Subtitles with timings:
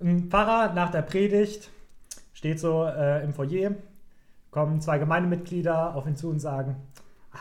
[0.00, 1.70] Ein Pfarrer nach der Predigt
[2.32, 3.72] steht so äh, im Foyer,
[4.52, 6.76] kommen zwei Gemeindemitglieder auf ihn zu und sagen,
[7.32, 7.38] "Ah,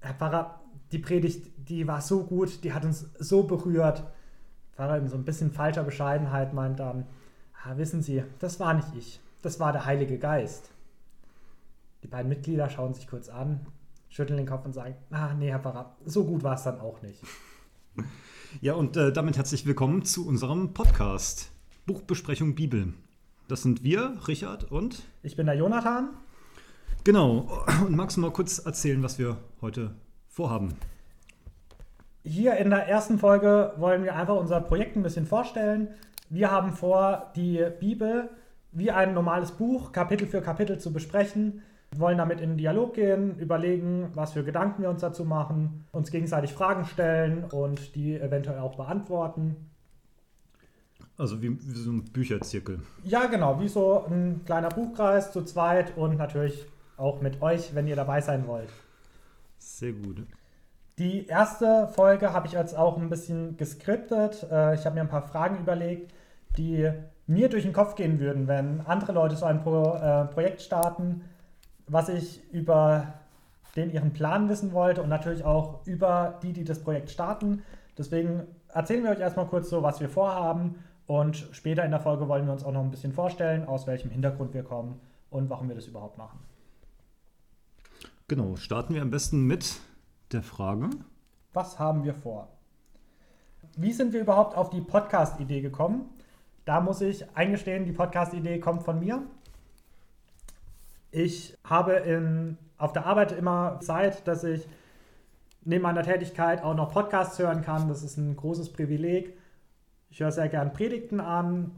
[0.00, 0.60] Herr Pfarrer,
[0.92, 4.04] die Predigt, die war so gut, die hat uns so berührt.
[4.72, 7.06] Pfarrer in so ein bisschen falscher Bescheidenheit meint dann,
[7.64, 10.70] ah, wissen Sie, das war nicht ich, das war der Heilige Geist.
[12.02, 13.66] Die beiden Mitglieder schauen sich kurz an,
[14.10, 17.00] schütteln den Kopf und sagen, ah, nee, Herr Pfarrer, so gut war es dann auch
[17.00, 17.22] nicht.
[18.60, 21.52] Ja, und äh, damit herzlich willkommen zu unserem Podcast
[21.86, 22.92] Buchbesprechung Bibel.
[23.48, 25.02] Das sind wir, Richard und.
[25.22, 26.10] Ich bin der Jonathan.
[27.04, 27.64] Genau.
[27.86, 29.92] Und magst du mal kurz erzählen, was wir heute
[30.28, 30.74] vorhaben?
[32.22, 35.88] Hier in der ersten Folge wollen wir einfach unser Projekt ein bisschen vorstellen.
[36.28, 38.30] Wir haben vor, die Bibel
[38.72, 41.62] wie ein normales Buch Kapitel für Kapitel zu besprechen.
[41.92, 45.86] Wir wollen damit in den Dialog gehen, überlegen, was für Gedanken wir uns dazu machen,
[45.90, 49.56] uns gegenseitig Fragen stellen und die eventuell auch beantworten.
[51.18, 52.80] Also wie, wie so ein Bücherzirkel.
[53.02, 56.64] Ja, genau, wie so ein kleiner Buchkreis zu zweit und natürlich
[56.96, 58.70] auch mit euch, wenn ihr dabei sein wollt.
[59.58, 60.24] Sehr gut.
[60.98, 64.46] Die erste Folge habe ich jetzt auch ein bisschen geskriptet.
[64.50, 66.12] Äh, Ich habe mir ein paar Fragen überlegt,
[66.56, 66.90] die
[67.26, 71.22] mir durch den Kopf gehen würden, wenn andere Leute so ein Pro, äh, Projekt starten,
[71.90, 73.14] was ich über
[73.76, 77.62] den ihren Plan wissen wollte und natürlich auch über die, die das Projekt starten.
[77.98, 82.28] Deswegen erzählen wir euch erstmal kurz so, was wir vorhaben und später in der Folge
[82.28, 85.68] wollen wir uns auch noch ein bisschen vorstellen, aus welchem Hintergrund wir kommen und warum
[85.68, 86.38] wir das überhaupt machen.
[88.28, 89.80] Genau, starten wir am besten mit
[90.32, 90.90] der Frage.
[91.52, 92.48] Was haben wir vor?
[93.76, 96.08] Wie sind wir überhaupt auf die Podcast-Idee gekommen?
[96.64, 99.22] Da muss ich eingestehen, die Podcast-Idee kommt von mir.
[101.10, 104.66] Ich habe in, auf der Arbeit immer Zeit, dass ich
[105.62, 107.88] neben meiner Tätigkeit auch noch Podcasts hören kann.
[107.88, 109.36] Das ist ein großes Privileg.
[110.08, 111.72] Ich höre sehr gern Predigten an,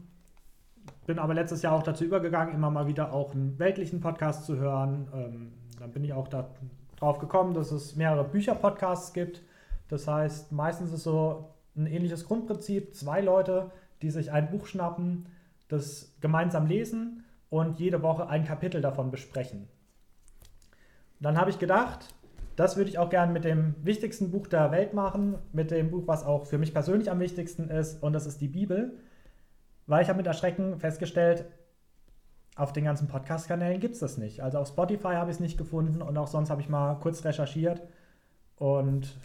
[1.05, 4.57] bin aber letztes Jahr auch dazu übergegangen, immer mal wieder auch einen weltlichen Podcast zu
[4.57, 5.07] hören.
[5.13, 6.49] Ähm, dann bin ich auch da
[6.97, 9.41] drauf gekommen, dass es mehrere Bücher-Podcasts gibt.
[9.89, 12.95] Das heißt, meistens ist so ein ähnliches Grundprinzip.
[12.95, 13.71] Zwei Leute,
[14.01, 15.25] die sich ein Buch schnappen,
[15.67, 17.22] das gemeinsam lesen
[17.53, 19.67] und jede Woche ein Kapitel davon besprechen.
[21.19, 22.15] Dann habe ich gedacht,
[22.55, 26.07] das würde ich auch gern mit dem wichtigsten Buch der Welt machen, mit dem Buch,
[26.07, 28.97] was auch für mich persönlich am wichtigsten ist, und das ist die Bibel.
[29.85, 31.45] Weil ich habe mit Erschrecken festgestellt,
[32.55, 34.41] auf den ganzen Podcast-Kanälen gibt es das nicht.
[34.41, 37.23] Also auf Spotify habe ich es nicht gefunden und auch sonst habe ich mal kurz
[37.23, 37.83] recherchiert.
[38.55, 39.15] Und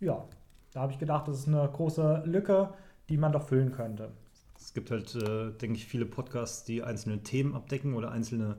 [0.00, 0.24] ja,
[0.72, 2.70] da habe ich gedacht, das ist eine große Lücke,
[3.08, 4.10] die man doch füllen könnte.
[4.58, 8.56] Es gibt halt, äh, denke ich, viele Podcasts, die einzelne Themen abdecken oder einzelne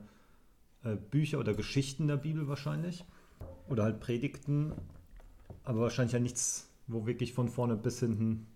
[0.84, 3.04] äh, Bücher oder Geschichten der Bibel wahrscheinlich.
[3.68, 4.72] Oder halt Predigten.
[5.64, 8.46] Aber wahrscheinlich ja nichts, wo wirklich von vorne bis hinten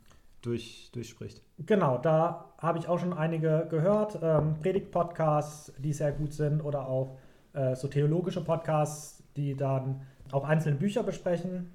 [0.41, 1.42] durch, durchspricht.
[1.58, 4.19] Genau, da habe ich auch schon einige gehört.
[4.22, 7.19] Ähm, Predigt-Podcasts, die sehr gut sind, oder auch
[7.52, 10.02] äh, so theologische Podcasts, die dann
[10.32, 11.70] auch einzelne Bücher besprechen,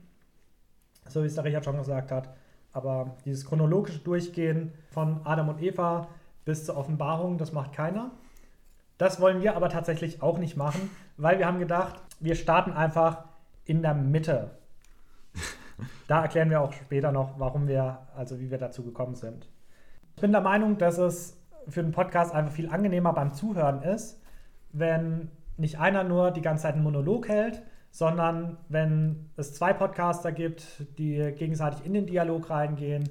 [1.07, 2.35] so wie es der Richard schon gesagt hat.
[2.77, 6.09] Aber dieses chronologische Durchgehen von Adam und Eva
[6.45, 8.11] bis zur Offenbarung, das macht keiner.
[8.99, 13.25] Das wollen wir aber tatsächlich auch nicht machen, weil wir haben gedacht, wir starten einfach
[13.65, 14.51] in der Mitte.
[16.07, 19.49] Da erklären wir auch später noch, warum wir, also wie wir dazu gekommen sind.
[20.15, 21.35] Ich bin der Meinung, dass es
[21.67, 24.21] für einen Podcast einfach viel angenehmer beim Zuhören ist,
[24.71, 30.31] wenn nicht einer nur die ganze Zeit einen Monolog hält, sondern wenn es zwei Podcaster
[30.31, 33.09] gibt, die gegenseitig in den Dialog reingehen,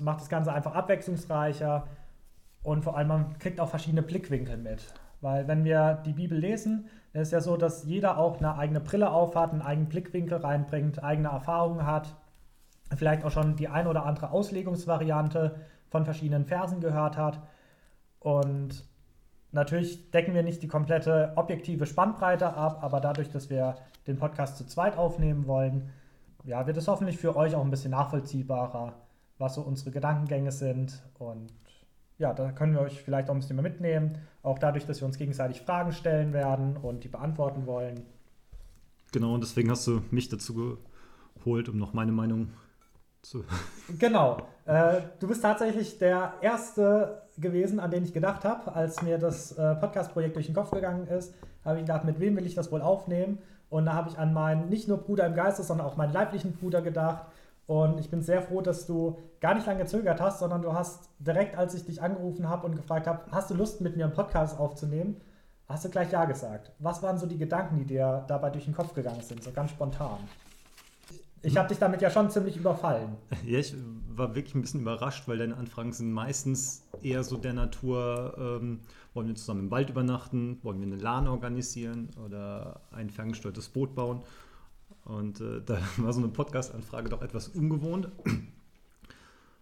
[0.00, 1.86] macht das Ganze einfach abwechslungsreicher
[2.62, 4.92] und vor allem man kriegt auch verschiedene Blickwinkel mit.
[5.20, 8.80] Weil wenn wir die Bibel lesen, ist es ja so, dass jeder auch eine eigene
[8.80, 12.14] Brille aufhat, einen eigenen Blickwinkel reinbringt, eigene Erfahrungen hat,
[12.96, 15.56] vielleicht auch schon die ein oder andere Auslegungsvariante
[15.88, 17.40] von verschiedenen Versen gehört hat.
[18.20, 18.84] Und
[19.52, 23.76] natürlich decken wir nicht die komplette objektive Spannbreite ab, aber dadurch, dass wir
[24.06, 25.90] den Podcast zu zweit aufnehmen wollen,
[26.44, 28.94] ja, wird es hoffentlich für euch auch ein bisschen nachvollziehbarer,
[29.38, 31.02] was so unsere Gedankengänge sind.
[31.18, 31.52] Und
[32.18, 34.18] ja, da können wir euch vielleicht auch ein bisschen mehr mitnehmen.
[34.42, 38.06] Auch dadurch, dass wir uns gegenseitig Fragen stellen werden und die beantworten wollen.
[39.12, 40.78] Genau, und deswegen hast du mich dazu
[41.38, 42.50] geholt, um noch meine Meinung
[43.22, 43.44] zu.
[43.98, 44.36] Genau.
[44.66, 49.52] Äh, du bist tatsächlich der Erste gewesen, an den ich gedacht habe, als mir das
[49.52, 51.32] äh, Podcast-Projekt durch den Kopf gegangen ist.
[51.64, 53.38] Habe ich gedacht, mit wem will ich das wohl aufnehmen?
[53.70, 56.52] Und da habe ich an meinen nicht nur Bruder im Geiste, sondern auch meinen leiblichen
[56.52, 57.24] Bruder gedacht.
[57.66, 61.10] Und ich bin sehr froh, dass du gar nicht lange gezögert hast, sondern du hast
[61.18, 64.14] direkt, als ich dich angerufen habe und gefragt habe, hast du Lust, mit mir einen
[64.14, 65.20] Podcast aufzunehmen,
[65.68, 66.72] hast du gleich Ja gesagt.
[66.78, 69.70] Was waren so die Gedanken, die dir dabei durch den Kopf gegangen sind, so ganz
[69.70, 70.18] spontan?
[71.42, 73.16] Ich habe dich damit ja schon ziemlich überfallen.
[73.44, 73.74] Ja, ich
[74.08, 78.80] war wirklich ein bisschen überrascht, weil deine Anfragen sind meistens eher so der Natur, ähm,
[79.14, 83.94] wollen wir zusammen im Wald übernachten, wollen wir eine LAN organisieren oder ein ferngesteuertes Boot
[83.94, 84.22] bauen.
[85.04, 88.10] Und äh, da war so eine Podcast-Anfrage doch etwas ungewohnt.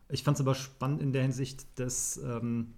[0.08, 2.74] Ich fand es aber spannend in der Hinsicht, dass ähm,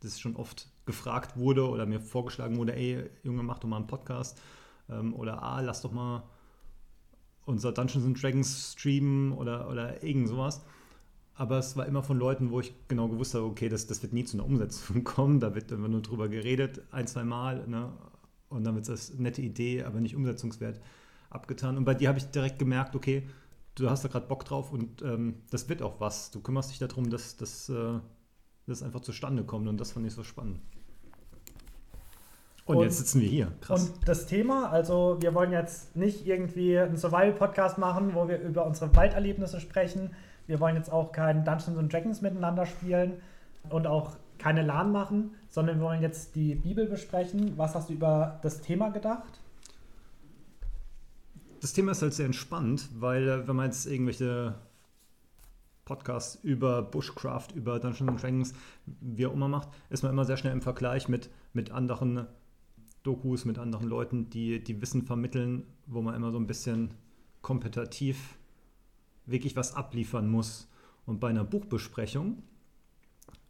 [0.00, 3.86] das schon oft gefragt wurde oder mir vorgeschlagen wurde, ey, Junge, mach doch mal einen
[3.86, 4.40] Podcast.
[4.88, 6.22] Ähm, oder ah, lass doch mal
[7.50, 10.62] unser Dungeons and Dragons streamen oder, oder irgend sowas.
[11.34, 14.12] Aber es war immer von Leuten, wo ich genau gewusst habe, okay, das, das wird
[14.12, 15.40] nie zu einer Umsetzung kommen.
[15.40, 17.66] Da wird immer nur drüber geredet, ein, zwei Mal.
[17.66, 17.92] Ne?
[18.48, 20.80] Und dann wird als nette Idee, aber nicht umsetzungswert
[21.30, 21.76] abgetan.
[21.76, 23.26] Und bei dir habe ich direkt gemerkt, okay,
[23.74, 26.30] du hast da gerade Bock drauf und ähm, das wird auch was.
[26.30, 28.00] Du kümmerst dich darum, dass, dass äh,
[28.66, 29.68] das einfach zustande kommt.
[29.68, 30.60] Und das fand ich so spannend.
[32.66, 33.52] Und, und, jetzt sitzen wir hier.
[33.60, 33.90] Krass.
[33.90, 38.66] Und das Thema, also wir wollen jetzt nicht irgendwie einen Survival-Podcast machen, wo wir über
[38.66, 40.10] unsere Walderlebnisse sprechen.
[40.46, 43.14] Wir wollen jetzt auch kein Dungeons and Dragons miteinander spielen
[43.68, 47.56] und auch keine LAN machen, sondern wir wollen jetzt die Bibel besprechen.
[47.56, 49.40] Was hast du über das Thema gedacht?
[51.60, 54.54] Das Thema ist halt sehr entspannt, weil äh, wenn man jetzt irgendwelche
[55.84, 58.54] Podcasts über Bushcraft, über Dungeons Dragons,
[58.86, 62.26] wie auch immer macht, ist man immer sehr schnell im Vergleich mit, mit anderen
[63.02, 66.90] Dokus mit anderen Leuten, die, die Wissen vermitteln, wo man immer so ein bisschen
[67.42, 68.38] kompetitiv
[69.26, 70.68] wirklich was abliefern muss.
[71.06, 72.42] Und bei einer Buchbesprechung,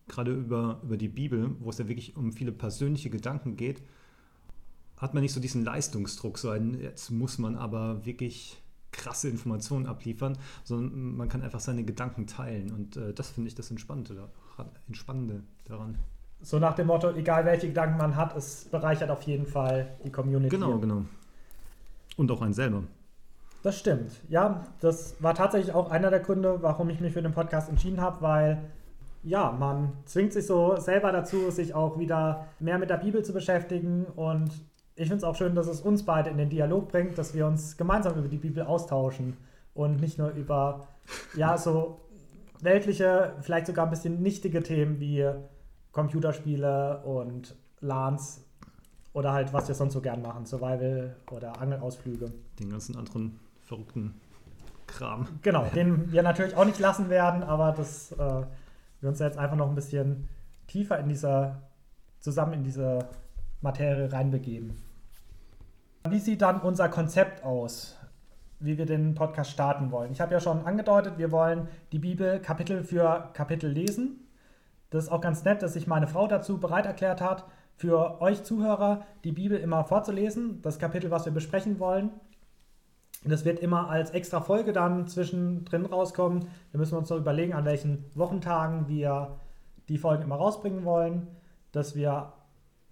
[0.09, 3.83] gerade über, über die Bibel, wo es ja wirklich um viele persönliche Gedanken geht,
[4.97, 8.63] hat man nicht so diesen Leistungsdruck, so ein, jetzt muss man aber wirklich
[8.93, 12.71] krasse Informationen abliefern, sondern man kann einfach seine Gedanken teilen.
[12.71, 14.29] Und äh, das finde ich das Entspannende,
[14.89, 15.99] Entspannende daran.
[16.43, 20.11] So nach dem Motto, egal welche Gedanken man hat, es bereichert auf jeden Fall die
[20.11, 20.57] Community.
[20.57, 21.03] Genau, genau.
[22.17, 22.83] Und auch einen selber.
[23.63, 24.13] Das stimmt.
[24.29, 28.01] Ja, das war tatsächlich auch einer der Gründe, warum ich mich für den Podcast entschieden
[28.01, 28.59] habe, weil
[29.23, 33.35] ja, man zwingt sich so selber dazu, sich auch wieder mehr mit der Bibel zu
[33.35, 34.07] beschäftigen.
[34.17, 34.51] Und
[34.97, 37.47] ich finde es auch schön, dass es uns beide in den Dialog bringt, dass wir
[37.47, 39.37] uns gemeinsam über die Bibel austauschen
[39.75, 40.89] und nicht nur über
[41.37, 42.01] ja so
[42.63, 45.27] weltliche, vielleicht sogar ein bisschen nichtige Themen wie
[45.93, 48.45] Computerspiele und LANs
[49.13, 52.33] oder halt, was wir sonst so gern machen, Survival oder Angelausflüge.
[52.59, 54.15] Den ganzen anderen verrückten
[54.87, 55.27] Kram.
[55.43, 58.43] Genau, den wir natürlich auch nicht lassen werden, aber dass äh,
[59.01, 60.29] wir uns jetzt einfach noch ein bisschen
[60.67, 61.63] tiefer in dieser,
[62.21, 63.09] zusammen in diese
[63.61, 64.77] Materie reinbegeben.
[66.09, 67.97] Wie sieht dann unser Konzept aus,
[68.59, 70.13] wie wir den Podcast starten wollen?
[70.13, 74.30] Ich habe ja schon angedeutet, wir wollen die Bibel Kapitel für Kapitel lesen
[74.91, 77.47] das ist auch ganz nett, dass sich meine Frau dazu bereit erklärt hat,
[77.77, 82.11] für euch Zuhörer die Bibel immer vorzulesen, das Kapitel, was wir besprechen wollen.
[83.25, 86.47] Das wird immer als extra Folge dann zwischendrin rauskommen.
[86.73, 89.39] Da müssen wir uns noch überlegen, an welchen Wochentagen wir
[89.89, 91.29] die Folgen immer rausbringen wollen,
[91.73, 92.33] dass wir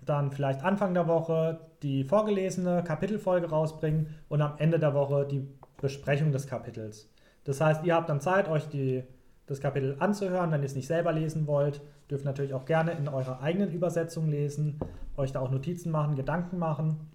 [0.05, 5.47] dann vielleicht Anfang der Woche die vorgelesene Kapitelfolge rausbringen und am Ende der Woche die
[5.81, 7.11] Besprechung des Kapitels.
[7.45, 9.05] Das heißt, ihr habt dann Zeit, euch die
[9.49, 10.53] das Kapitel anzuhören.
[10.53, 11.81] Wenn ihr es nicht selber lesen wollt,
[12.11, 14.79] dürft natürlich auch gerne in eurer eigenen Übersetzung lesen,
[15.17, 17.09] euch da auch Notizen machen, Gedanken machen.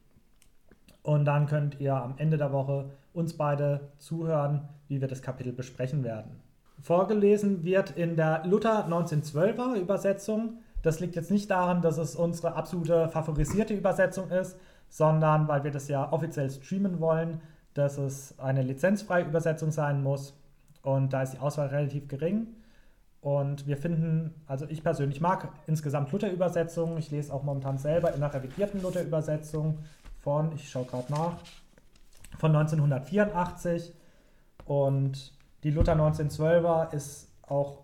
[1.04, 5.54] Und dann könnt ihr am Ende der Woche uns beide zuhören, wie wir das Kapitel
[5.54, 6.42] besprechen werden.
[6.82, 10.58] Vorgelesen wird in der Luther 1912er Übersetzung.
[10.82, 14.58] Das liegt jetzt nicht daran, dass es unsere absolute favorisierte Übersetzung ist,
[14.90, 17.42] sondern weil wir das ja offiziell streamen wollen,
[17.74, 20.36] dass es eine lizenzfreie Übersetzung sein muss.
[20.84, 22.48] Und da ist die Auswahl relativ gering.
[23.22, 26.98] Und wir finden, also ich persönlich mag insgesamt Luther-Übersetzungen.
[26.98, 29.80] Ich lese auch momentan selber in einer revidierten Luther-Übersetzung
[30.20, 31.38] von, ich schaue gerade nach,
[32.38, 33.94] von 1984.
[34.66, 37.84] Und die Luther 1912er ist auch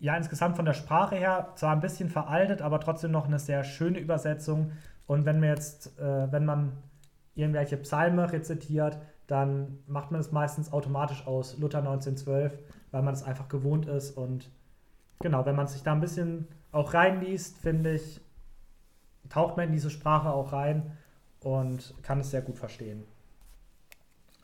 [0.00, 3.62] ja insgesamt von der Sprache her zwar ein bisschen veraltet, aber trotzdem noch eine sehr
[3.62, 4.72] schöne Übersetzung.
[5.06, 6.72] Und wenn man jetzt, äh, wenn man
[7.36, 8.98] irgendwelche Psalme rezitiert,
[9.32, 12.58] dann macht man es meistens automatisch aus Luther 1912,
[12.90, 14.10] weil man es einfach gewohnt ist.
[14.10, 14.50] Und
[15.20, 18.20] genau, wenn man sich da ein bisschen auch reinliest, finde ich,
[19.30, 20.92] taucht man in diese Sprache auch rein
[21.40, 23.04] und kann es sehr gut verstehen.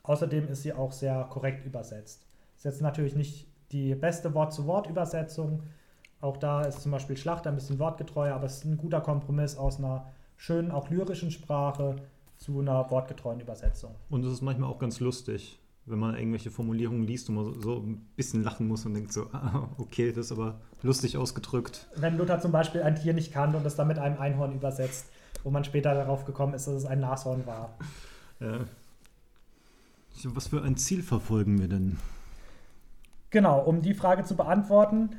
[0.01, 2.25] Außerdem ist sie auch sehr korrekt übersetzt.
[2.57, 5.61] Ist jetzt natürlich nicht die beste Wort-zu-Wort-Übersetzung.
[6.19, 9.55] Auch da ist zum Beispiel Schlachter ein bisschen wortgetreuer, aber es ist ein guter Kompromiss
[9.55, 11.97] aus einer schönen, auch lyrischen Sprache
[12.39, 13.93] zu einer wortgetreuen Übersetzung.
[14.09, 17.77] Und es ist manchmal auch ganz lustig, wenn man irgendwelche Formulierungen liest und man so,
[17.77, 21.87] ein bisschen lachen muss und denkt so, ah, okay, das ist aber lustig ausgedrückt.
[21.95, 25.07] Wenn Luther zum Beispiel ein Tier nicht kannte und es dann mit einem Einhorn übersetzt,
[25.43, 27.77] wo man später darauf gekommen ist, dass es ein Nashorn war.
[28.39, 28.59] Ja.
[30.23, 31.97] Was für ein Ziel verfolgen wir denn?
[33.29, 35.11] Genau, um die Frage zu beantworten,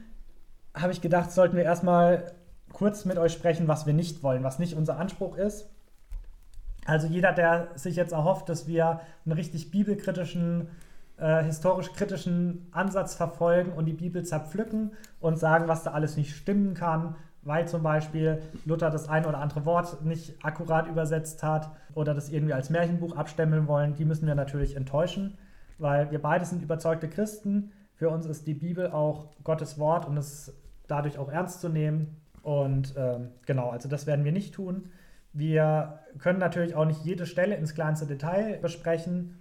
[0.74, 2.32] habe ich gedacht, sollten wir erstmal
[2.72, 5.68] kurz mit euch sprechen, was wir nicht wollen, was nicht unser Anspruch ist.
[6.86, 10.68] Also jeder, der sich jetzt erhofft, dass wir einen richtig bibelkritischen,
[11.18, 16.34] äh, historisch kritischen Ansatz verfolgen und die Bibel zerpflücken und sagen, was da alles nicht
[16.34, 21.70] stimmen kann, weil zum Beispiel Luther das ein oder andere Wort nicht akkurat übersetzt hat
[21.94, 25.38] oder das irgendwie als Märchenbuch abstempeln wollen, die müssen wir natürlich enttäuschen,
[25.78, 27.72] weil wir beide sind überzeugte Christen.
[27.94, 30.54] Für uns ist die Bibel auch Gottes Wort und es
[30.86, 32.16] dadurch auch ernst zu nehmen.
[32.42, 34.90] Und ähm, genau, also das werden wir nicht tun.
[35.32, 39.38] Wir können natürlich auch nicht jede Stelle ins kleinste Detail besprechen.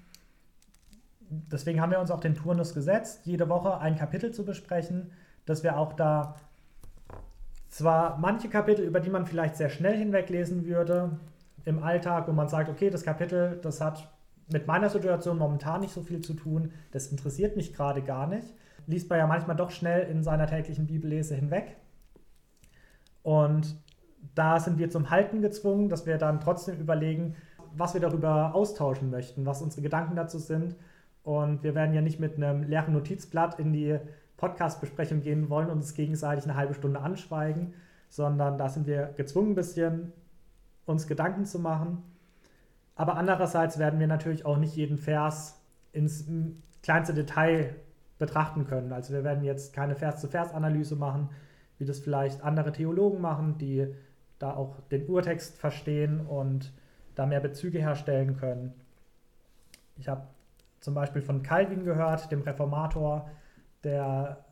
[1.30, 5.12] Deswegen haben wir uns auch den Turnus gesetzt, jede Woche ein Kapitel zu besprechen,
[5.46, 6.36] dass wir auch da
[7.70, 11.20] zwar manche Kapitel, über die man vielleicht sehr schnell hinweglesen würde
[11.66, 14.12] im Alltag, wo man sagt, okay, das Kapitel, das hat
[14.52, 18.48] mit meiner Situation momentan nicht so viel zu tun, das interessiert mich gerade gar nicht,
[18.88, 21.76] liest man ja manchmal doch schnell in seiner täglichen Bibellese hinweg.
[23.22, 23.76] Und
[24.36, 27.36] da sind wir zum Halten gezwungen, dass wir dann trotzdem überlegen,
[27.76, 30.76] was wir darüber austauschen möchten, was unsere Gedanken dazu sind.
[31.24, 34.00] Und wir werden ja nicht mit einem leeren Notizblatt in die
[34.38, 37.74] Podcast-Besprechung gehen wollen und uns gegenseitig eine halbe Stunde anschweigen,
[38.08, 40.14] sondern da sind wir gezwungen, ein bisschen
[40.86, 42.04] uns Gedanken zu machen.
[42.96, 45.62] Aber andererseits werden wir natürlich auch nicht jeden Vers
[45.92, 46.26] ins
[46.82, 47.76] kleinste Detail
[48.18, 48.92] betrachten können.
[48.92, 51.30] Also wir werden jetzt keine Vers-zu-Vers-Analyse machen,
[51.78, 53.94] wie das vielleicht andere Theologen machen, die
[54.40, 56.74] da auch den Urtext verstehen und
[57.16, 58.74] da mehr Bezüge herstellen können.
[59.98, 60.28] Ich habe
[60.80, 63.30] zum Beispiel von Calvin gehört, dem Reformator,
[63.84, 64.46] der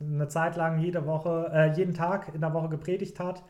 [0.00, 3.42] eine Zeit lang jede Woche, äh, jeden Tag in der Woche gepredigt hat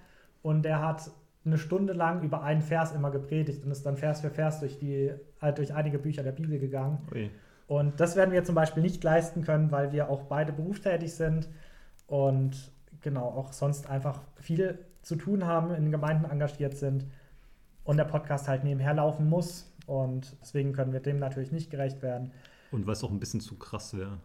[0.43, 1.11] und der hat
[1.45, 4.79] eine Stunde lang über einen Vers immer gepredigt und ist dann Vers für Vers durch
[4.79, 7.07] die, äh, durch einige Bücher der Bibel gegangen.
[7.15, 7.31] Ui.
[7.69, 11.49] Und das werden wir zum Beispiel nicht leisten können, weil wir auch beide berufstätig sind
[12.07, 14.79] und genau auch sonst einfach viel
[15.09, 17.07] zu tun haben, in Gemeinden engagiert sind
[17.85, 19.73] und der Podcast halt nebenher laufen muss.
[19.87, 22.31] Und deswegen können wir dem natürlich nicht gerecht werden.
[22.71, 24.19] Und was auch ein bisschen zu krass wäre.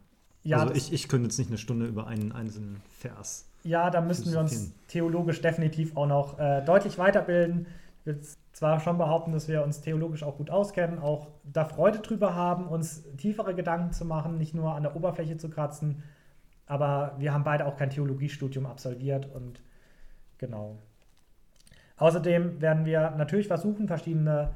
[0.43, 3.49] Ja, also ich, ich könnte jetzt nicht eine Stunde über einen einzelnen Vers.
[3.63, 7.65] Ja, da müssten wir uns theologisch definitiv auch noch äh, deutlich weiterbilden.
[8.01, 8.19] Ich würde
[8.51, 12.67] zwar schon behaupten, dass wir uns theologisch auch gut auskennen, auch da Freude drüber haben,
[12.67, 16.03] uns tiefere Gedanken zu machen, nicht nur an der Oberfläche zu kratzen.
[16.65, 19.61] Aber wir haben beide auch kein Theologiestudium absolviert und
[20.43, 20.75] genau.
[21.97, 24.49] Außerdem werden wir natürlich versuchen, verschiedene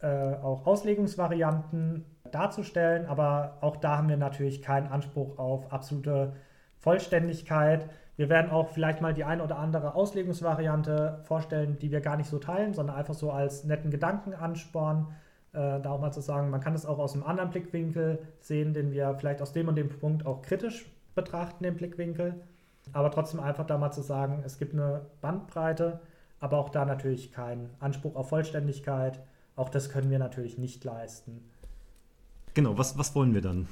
[0.00, 6.34] äh, auch Auslegungsvarianten darzustellen, aber auch da haben wir natürlich keinen Anspruch auf absolute
[6.78, 7.88] Vollständigkeit.
[8.16, 12.30] Wir werden auch vielleicht mal die eine oder andere Auslegungsvariante vorstellen, die wir gar nicht
[12.30, 15.08] so teilen, sondern einfach so als netten Gedanken anspornen.
[15.52, 18.74] Äh, da auch mal zu sagen, man kann es auch aus einem anderen Blickwinkel sehen,
[18.74, 22.34] den wir vielleicht aus dem und dem Punkt auch kritisch betrachten, den Blickwinkel.
[22.92, 26.00] Aber trotzdem einfach da mal zu sagen, es gibt eine Bandbreite,
[26.40, 29.20] aber auch da natürlich keinen Anspruch auf Vollständigkeit.
[29.54, 31.48] Auch das können wir natürlich nicht leisten.
[32.54, 33.68] Genau, was, was wollen wir dann?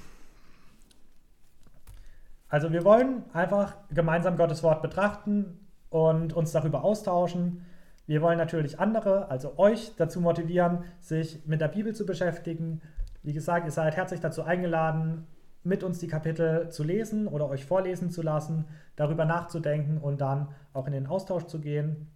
[2.49, 7.65] Also wir wollen einfach gemeinsam Gottes Wort betrachten und uns darüber austauschen.
[8.07, 12.81] Wir wollen natürlich andere, also euch, dazu motivieren, sich mit der Bibel zu beschäftigen.
[13.23, 15.27] Wie gesagt, ihr seid herzlich dazu eingeladen,
[15.63, 20.49] mit uns die Kapitel zu lesen oder euch vorlesen zu lassen, darüber nachzudenken und dann
[20.73, 22.09] auch in den Austausch zu gehen,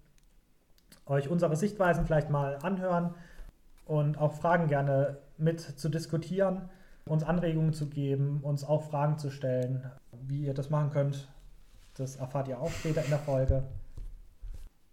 [1.07, 3.15] euch unsere Sichtweisen vielleicht mal anhören
[3.85, 6.71] und auch Fragen gerne mit zu diskutieren,
[7.07, 9.91] uns Anregungen zu geben, uns auch Fragen zu stellen.
[10.27, 11.29] Wie ihr das machen könnt,
[11.95, 13.65] das erfahrt ihr auch später in der Folge.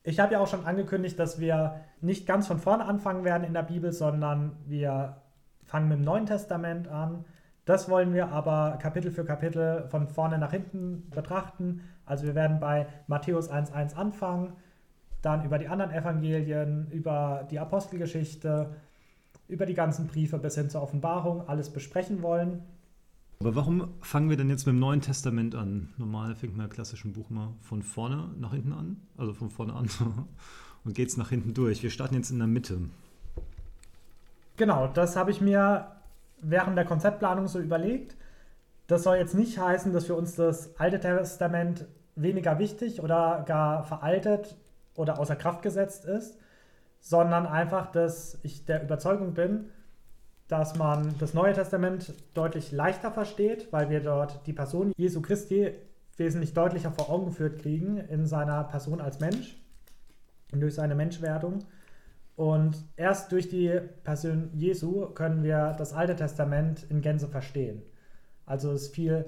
[0.04, 3.54] Ich habe ja auch schon angekündigt, dass wir nicht ganz von vorne anfangen werden in
[3.54, 5.22] der Bibel, sondern wir
[5.64, 7.24] fangen mit dem Neuen Testament an.
[7.66, 11.82] Das wollen wir aber Kapitel für Kapitel von vorne nach hinten betrachten.
[12.06, 14.54] Also wir werden bei Matthäus 1.1 anfangen,
[15.22, 18.76] dann über die anderen Evangelien, über die Apostelgeschichte,
[19.48, 22.64] über die ganzen Briefe bis hin zur Offenbarung alles besprechen wollen.
[23.42, 25.94] Aber warum fangen wir denn jetzt mit dem Neuen Testament an?
[25.98, 29.50] Normal fängt man ja klassisch ein Buch mal von vorne nach hinten an, also von
[29.50, 29.88] vorne an
[30.84, 31.84] und geht es nach hinten durch.
[31.84, 32.80] Wir starten jetzt in der Mitte.
[34.58, 35.88] Genau, das habe ich mir
[36.42, 38.16] während der Konzeptplanung so überlegt.
[38.88, 43.84] Das soll jetzt nicht heißen, dass für uns das Alte Testament weniger wichtig oder gar
[43.84, 44.56] veraltet
[44.96, 46.38] oder außer Kraft gesetzt ist,
[47.00, 49.70] sondern einfach, dass ich der Überzeugung bin,
[50.48, 55.74] dass man das Neue Testament deutlich leichter versteht, weil wir dort die Person Jesu Christi
[56.18, 59.56] wesentlich deutlicher vor Augen geführt kriegen in seiner Person als Mensch
[60.52, 61.60] und durch seine Menschwerdung.
[62.42, 67.84] Und erst durch die Person Jesu können wir das Alte Testament in Gänze verstehen.
[68.48, 69.26] Also ist viel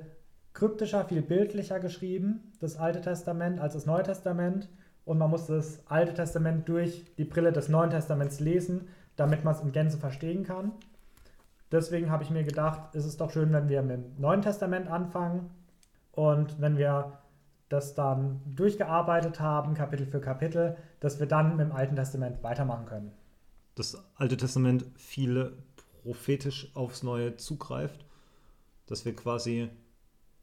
[0.53, 4.67] kryptischer, viel bildlicher geschrieben, das Alte Testament, als das Neue Testament.
[5.05, 9.53] Und man muss das Alte Testament durch die Brille des Neuen Testaments lesen, damit man
[9.53, 10.71] es in Gänze verstehen kann.
[11.71, 14.89] Deswegen habe ich mir gedacht, ist es doch schön, wenn wir mit dem Neuen Testament
[14.89, 15.51] anfangen
[16.13, 17.19] und wenn wir
[17.73, 22.85] das dann durchgearbeitet haben, Kapitel für Kapitel, dass wir dann mit dem Alten Testament weitermachen
[22.85, 23.11] können.
[23.75, 25.53] Das Alte Testament viele
[26.03, 28.05] prophetisch aufs Neue zugreift,
[28.85, 29.69] dass wir quasi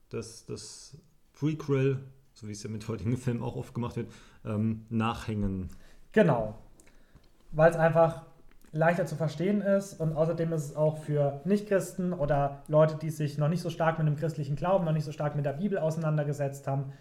[0.09, 0.97] das, das
[1.33, 2.01] Prequel,
[2.33, 4.11] so wie es ja mit heutigen Filmen auch oft gemacht wird,
[4.45, 5.69] ähm, nachhängen.
[6.13, 6.59] Genau.
[7.53, 8.25] Weil es einfach
[8.73, 13.39] leichter zu verstehen ist und außerdem ist es auch für Nichtchristen oder Leute, die sich
[13.39, 15.79] noch nicht so stark mit dem christlichen Glauben, noch nicht so stark mit der Bibel
[15.79, 16.93] auseinandergesetzt haben,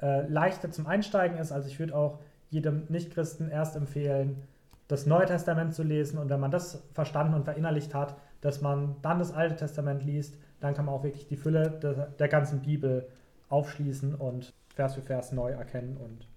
[0.00, 1.52] äh, leichter zum Einsteigen ist.
[1.52, 2.18] Also ich würde auch
[2.50, 4.42] jedem Nichtchristen erst empfehlen,
[4.88, 8.96] das Neue Testament zu lesen und wenn man das verstanden und verinnerlicht hat, dass man
[9.02, 12.62] dann das Alte Testament liest, dann kann man auch wirklich die Fülle der, der ganzen
[12.62, 13.08] Bibel
[13.48, 16.28] aufschließen und Vers für Vers neu erkennen und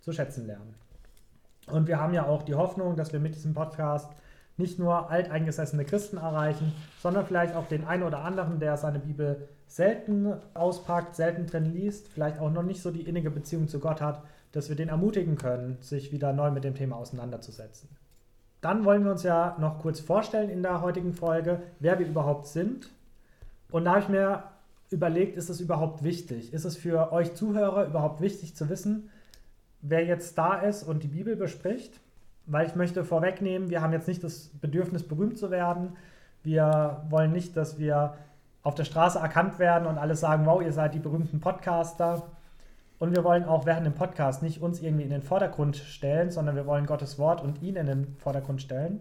[0.00, 0.74] zu schätzen lernen.
[1.66, 4.12] Und wir haben ja auch die Hoffnung, dass wir mit diesem Podcast
[4.60, 9.48] nicht nur alteingesessene Christen erreichen, sondern vielleicht auch den einen oder anderen, der seine Bibel
[9.66, 14.00] selten auspackt, selten drin liest, vielleicht auch noch nicht so die innige Beziehung zu Gott
[14.00, 17.88] hat, dass wir den ermutigen können, sich wieder neu mit dem Thema auseinanderzusetzen.
[18.60, 22.46] Dann wollen wir uns ja noch kurz vorstellen in der heutigen Folge, wer wir überhaupt
[22.46, 22.90] sind.
[23.70, 24.42] Und da habe ich mir
[24.90, 26.52] überlegt, ist es überhaupt wichtig?
[26.52, 29.08] Ist es für euch Zuhörer überhaupt wichtig zu wissen,
[29.80, 32.00] wer jetzt da ist und die Bibel bespricht,
[32.46, 35.96] weil ich möchte vorwegnehmen, wir haben jetzt nicht das Bedürfnis, berühmt zu werden.
[36.42, 38.14] Wir wollen nicht, dass wir
[38.62, 42.22] auf der Straße erkannt werden und alle sagen, wow, ihr seid die berühmten Podcaster.
[42.98, 46.56] Und wir wollen auch während dem Podcast nicht uns irgendwie in den Vordergrund stellen, sondern
[46.56, 49.00] wir wollen Gottes Wort und ihn in den Vordergrund stellen.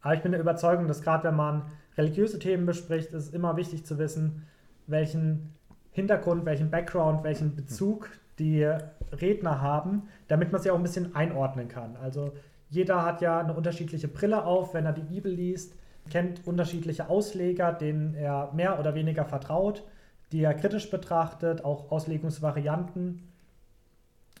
[0.00, 1.62] Aber ich bin der Überzeugung, dass gerade wenn man
[1.96, 4.46] religiöse Themen bespricht, ist es immer wichtig zu wissen,
[4.86, 5.54] welchen
[5.90, 8.08] Hintergrund, welchen Background, welchen Bezug
[8.38, 8.64] die
[9.12, 11.96] Redner haben, damit man sie auch ein bisschen einordnen kann.
[11.96, 12.32] Also
[12.70, 15.74] jeder hat ja eine unterschiedliche Brille auf, wenn er die Bibel liest,
[16.10, 19.84] kennt unterschiedliche Ausleger, denen er mehr oder weniger vertraut,
[20.32, 23.22] die er kritisch betrachtet, auch Auslegungsvarianten.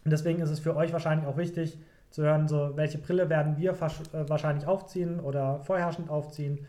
[0.04, 1.78] Und deswegen ist es für euch wahrscheinlich auch wichtig
[2.10, 6.66] zu hören, so welche Brille werden wir äh, wahrscheinlich aufziehen oder vorherrschend aufziehen.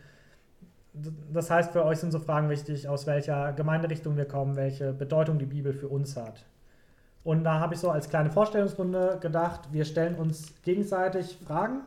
[1.32, 5.38] Das heißt, für euch sind so Fragen wichtig, aus welcher Gemeinderichtung wir kommen, welche Bedeutung
[5.38, 6.44] die Bibel für uns hat.
[7.22, 11.80] Und da habe ich so als kleine Vorstellungsrunde gedacht, wir stellen uns gegenseitig Fragen.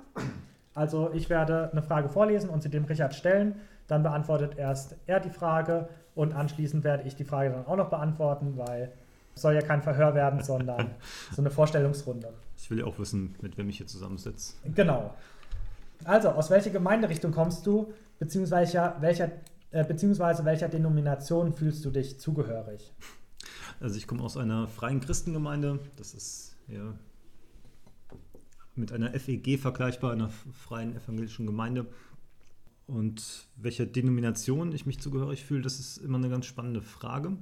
[0.75, 3.55] Also ich werde eine Frage vorlesen und sie dem Richard stellen.
[3.87, 7.89] Dann beantwortet erst er die Frage und anschließend werde ich die Frage dann auch noch
[7.89, 8.91] beantworten, weil
[9.35, 10.91] es soll ja kein Verhör werden, sondern
[11.31, 12.29] so eine Vorstellungsrunde.
[12.57, 14.53] Ich will ja auch wissen, mit wem ich hier zusammensitze.
[14.75, 15.13] Genau.
[16.05, 19.31] Also, aus welcher Gemeinderichtung kommst du, beziehungsweise welcher,
[19.71, 22.93] äh, beziehungsweise welcher Denomination fühlst du dich zugehörig?
[23.83, 25.77] Also ich komme aus einer freien Christengemeinde.
[25.97, 26.97] Das ist ja
[28.75, 31.85] mit einer FEG vergleichbar, einer freien evangelischen Gemeinde.
[32.87, 37.35] Und welcher Denomination ich mich zugehörig fühle, das ist immer eine ganz spannende Frage.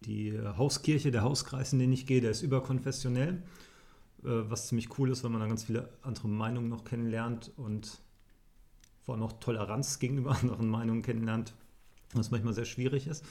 [0.00, 3.34] Die Hauskirche, der Hauskreis, in den ich gehe, der ist überkonfessionell,
[4.24, 8.00] äh, was ziemlich cool ist, weil man dann ganz viele andere Meinungen noch kennenlernt und
[9.04, 11.54] vor allem auch Toleranz gegenüber anderen Meinungen kennenlernt,
[12.14, 13.24] was manchmal sehr schwierig ist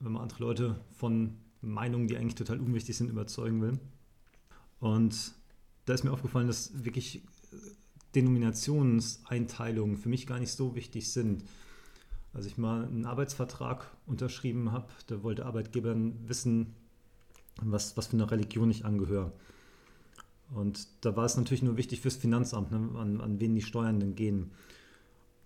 [0.00, 3.78] wenn man andere Leute von Meinungen, die eigentlich total unwichtig sind, überzeugen will.
[4.80, 5.32] Und
[5.86, 7.22] da ist mir aufgefallen, dass wirklich
[8.14, 11.44] Denominationseinteilungen für mich gar nicht so wichtig sind.
[12.32, 15.94] Als ich mal einen Arbeitsvertrag unterschrieben habe, da wollte Arbeitgeber
[16.26, 16.74] wissen,
[17.62, 19.32] was, was für eine Religion ich angehöre.
[20.52, 24.00] Und da war es natürlich nur wichtig fürs Finanzamt, ne, an, an wen die Steuern
[24.00, 24.50] denn gehen.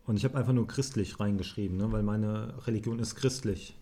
[0.06, 3.76] Und ich habe einfach nur christlich reingeschrieben, ne, weil meine Religion ist christlich.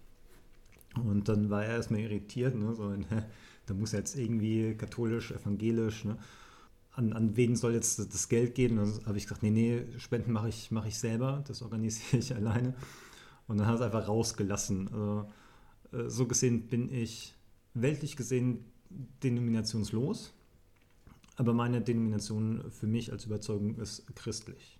[1.04, 2.74] Und dann war er erstmal irritiert, ne?
[2.74, 2.92] so,
[3.66, 6.16] da muss jetzt irgendwie katholisch, evangelisch, ne?
[6.96, 8.78] an, an wen soll jetzt das Geld gehen?
[8.78, 12.20] Und dann habe ich gesagt, nee, nee, Spenden mache ich, mach ich selber, das organisiere
[12.20, 12.74] ich alleine.
[13.46, 14.88] Und dann hat es einfach rausgelassen.
[14.88, 15.28] Also,
[15.92, 17.34] äh, so gesehen bin ich
[17.74, 18.64] weltlich gesehen
[19.22, 20.32] denominationslos,
[21.36, 24.78] aber meine Denomination für mich als Überzeugung ist christlich.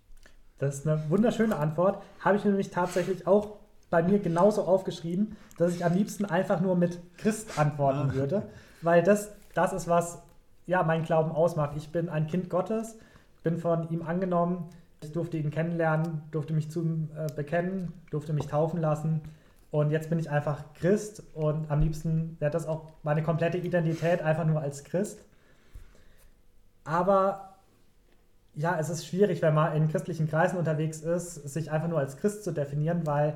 [0.59, 2.03] Das ist eine wunderschöne Antwort.
[2.21, 3.59] Habe ich nämlich tatsächlich auch
[3.91, 8.15] bei mir genauso aufgeschrieben, dass ich am liebsten einfach nur mit Christ antworten ah.
[8.15, 8.43] würde,
[8.83, 10.23] weil das, das ist, was
[10.67, 11.77] ja mein Glauben ausmacht.
[11.77, 12.99] Ich bin ein Kind Gottes,
[13.43, 14.69] bin von ihm angenommen,
[15.03, 19.21] ich durfte ihn kennenlernen, durfte mich zu ihm äh, bekennen, durfte mich taufen lassen
[19.71, 24.23] und jetzt bin ich einfach Christ und am liebsten wäre das auch meine komplette Identität
[24.23, 25.25] einfach nur als Christ.
[26.85, 27.57] Aber
[28.55, 32.17] ja, es ist schwierig, wenn man in christlichen Kreisen unterwegs ist, sich einfach nur als
[32.17, 33.35] Christ zu definieren, weil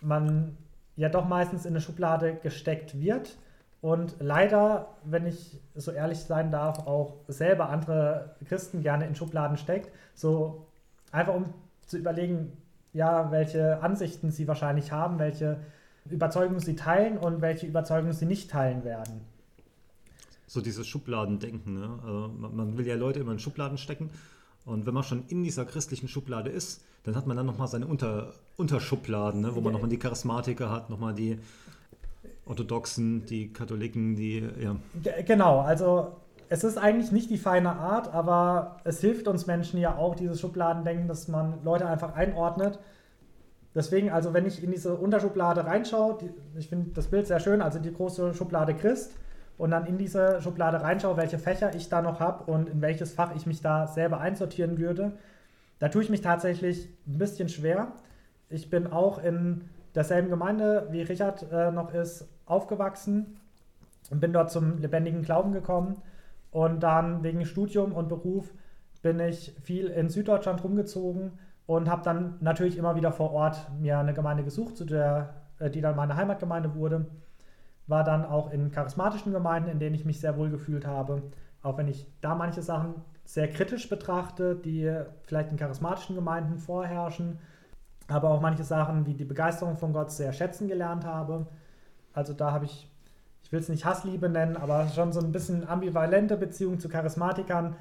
[0.00, 0.56] man
[0.96, 3.36] ja doch meistens in eine Schublade gesteckt wird
[3.80, 9.56] und leider, wenn ich so ehrlich sein darf, auch selber andere Christen gerne in Schubladen
[9.56, 10.66] steckt, so
[11.12, 12.52] einfach um zu überlegen,
[12.92, 15.60] ja, welche Ansichten sie wahrscheinlich haben, welche
[16.08, 19.20] Überzeugungen sie teilen und welche Überzeugungen sie nicht teilen werden.
[20.46, 21.98] So dieses Schubladendenken, ne?
[22.04, 24.10] Also man will ja Leute immer in Schubladen stecken
[24.66, 27.86] und wenn man schon in dieser christlichen Schublade ist, dann hat man dann nochmal seine
[27.86, 29.54] Unter Unterschubladen, ne?
[29.54, 31.38] wo man nochmal die Charismatiker hat, nochmal die
[32.44, 34.76] Orthodoxen, die Katholiken, die, ja.
[35.24, 36.16] Genau, also
[36.48, 40.40] es ist eigentlich nicht die feine Art, aber es hilft uns Menschen ja auch, dieses
[40.40, 42.78] Schubladendenken, dass man Leute einfach einordnet.
[43.74, 47.62] Deswegen, also wenn ich in diese Unterschublade reinschaue, die, ich finde das Bild sehr schön,
[47.62, 49.12] also die große Schublade Christ,
[49.58, 53.12] und dann in diese Schublade reinschaue, welche Fächer ich da noch habe und in welches
[53.12, 55.12] Fach ich mich da selber einsortieren würde,
[55.78, 57.92] da tue ich mich tatsächlich ein bisschen schwer.
[58.48, 63.38] Ich bin auch in derselben Gemeinde, wie Richard äh, noch ist, aufgewachsen
[64.10, 65.96] und bin dort zum lebendigen Glauben gekommen.
[66.50, 68.52] Und dann wegen Studium und Beruf
[69.02, 71.32] bin ich viel in Süddeutschland rumgezogen
[71.66, 75.70] und habe dann natürlich immer wieder vor Ort mir eine Gemeinde gesucht, zu der, äh,
[75.70, 77.06] die dann meine Heimatgemeinde wurde.
[77.86, 81.22] War dann auch in charismatischen Gemeinden, in denen ich mich sehr wohl gefühlt habe.
[81.62, 82.94] Auch wenn ich da manche Sachen
[83.24, 84.90] sehr kritisch betrachte, die
[85.22, 87.38] vielleicht in charismatischen Gemeinden vorherrschen,
[88.08, 91.46] aber auch manche Sachen wie die Begeisterung von Gott sehr schätzen gelernt habe.
[92.12, 92.88] Also da habe ich,
[93.42, 97.76] ich will es nicht Hassliebe nennen, aber schon so ein bisschen ambivalente Beziehung zu Charismatikern,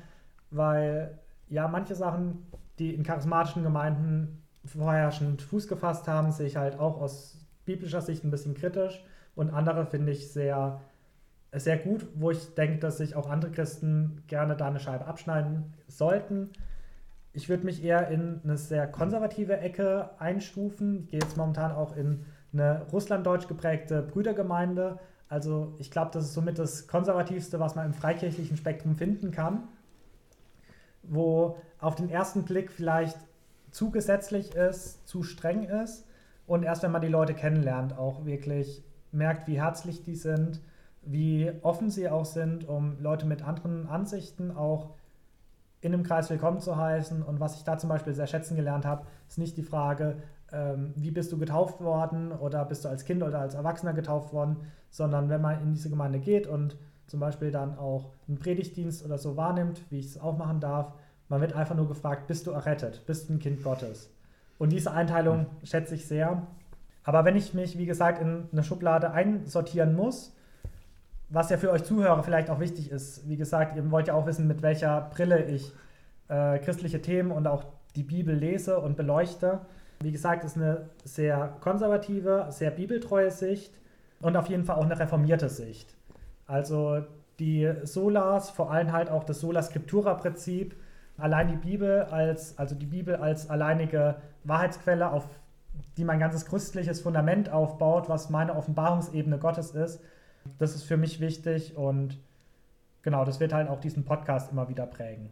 [0.49, 2.47] weil ja manche Sachen,
[2.79, 8.23] die in charismatischen Gemeinden vorherrschend Fuß gefasst haben, sehe ich halt auch aus biblischer Sicht
[8.23, 9.03] ein bisschen kritisch
[9.35, 10.81] und andere finde ich sehr
[11.59, 15.73] sehr gut, wo ich denke, dass sich auch andere Christen gerne da eine Scheibe abschneiden
[15.87, 16.49] sollten.
[17.33, 21.03] Ich würde mich eher in eine sehr konservative Ecke einstufen.
[21.03, 24.99] Ich gehe jetzt momentan auch in eine russlanddeutsch geprägte Brüdergemeinde.
[25.27, 29.67] Also ich glaube, das ist somit das konservativste, was man im freikirchlichen Spektrum finden kann,
[31.03, 33.17] wo auf den ersten Blick vielleicht
[33.71, 36.05] zu gesetzlich ist, zu streng ist
[36.47, 38.83] und erst wenn man die Leute kennenlernt, auch wirklich
[39.15, 40.61] merkt, wie herzlich die sind
[41.05, 44.95] wie offen sie auch sind, um Leute mit anderen Ansichten auch
[45.81, 47.21] in dem Kreis willkommen zu heißen.
[47.21, 50.17] Und was ich da zum Beispiel sehr schätzen gelernt habe, ist nicht die Frage,
[50.51, 54.33] ähm, wie bist du getauft worden oder bist du als Kind oder als Erwachsener getauft
[54.33, 54.57] worden,
[54.89, 56.75] sondern wenn man in diese Gemeinde geht und
[57.05, 60.91] zum Beispiel dann auch einen Predigtdienst oder so wahrnimmt, wie ich es auch machen darf,
[61.29, 64.09] man wird einfach nur gefragt, bist du errettet, bist du ein Kind Gottes?
[64.57, 65.65] Und diese Einteilung mhm.
[65.65, 66.47] schätze ich sehr.
[67.05, 70.35] Aber wenn ich mich, wie gesagt, in eine Schublade einsortieren muss,
[71.29, 73.27] was ja für euch Zuhörer vielleicht auch wichtig ist.
[73.27, 75.71] Wie gesagt, ihr wollt ja auch wissen, mit welcher Brille ich
[76.27, 77.63] äh, christliche Themen und auch
[77.95, 79.61] die Bibel lese und beleuchte.
[80.01, 83.73] Wie gesagt, ist eine sehr konservative, sehr bibeltreue Sicht
[84.21, 85.95] und auf jeden Fall auch eine reformierte Sicht.
[86.47, 87.03] Also
[87.39, 90.75] die Solas, vor allem halt auch das Sola Scriptura-Prinzip,
[91.17, 95.25] allein die Bibel als, also die Bibel als alleinige Wahrheitsquelle, auf
[95.97, 99.99] die mein ganzes christliches Fundament aufbaut, was meine Offenbarungsebene Gottes ist,
[100.57, 102.17] das ist für mich wichtig und
[103.01, 105.29] genau, das wird halt auch diesen Podcast immer wieder prägen.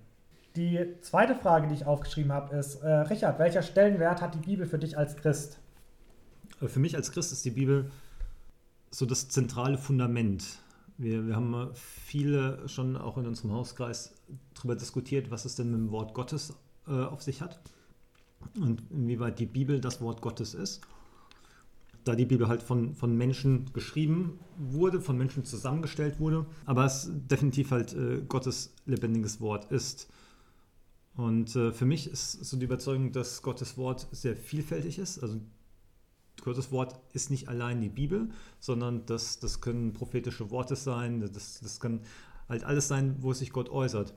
[0.56, 4.66] Die zweite Frage, die ich aufgeschrieben habe, ist, äh, Richard, welcher Stellenwert hat die Bibel
[4.66, 5.60] für dich als Christ?
[6.62, 7.90] Äh, für mich als Christ ist die Bibel
[8.92, 10.60] so das zentrale Fundament.
[10.98, 14.14] Wir, wir haben viele schon auch in unserem Hauskreis
[14.54, 16.54] darüber diskutiert, was es denn mit dem Wort Gottes
[16.88, 17.60] äh, auf sich hat
[18.60, 20.82] und inwieweit die Bibel das Wort Gottes ist
[22.04, 27.10] da die Bibel halt von, von Menschen geschrieben wurde, von Menschen zusammengestellt wurde, aber es
[27.14, 30.10] definitiv halt äh, Gottes lebendiges Wort ist.
[31.16, 35.20] Und äh, für mich ist so die Überzeugung, dass Gottes Wort sehr vielfältig ist.
[35.20, 35.40] Also
[36.42, 41.60] Gottes Wort ist nicht allein die Bibel, sondern das, das können prophetische Worte sein, das,
[41.62, 42.02] das kann
[42.50, 44.14] halt alles sein, wo sich Gott äußert.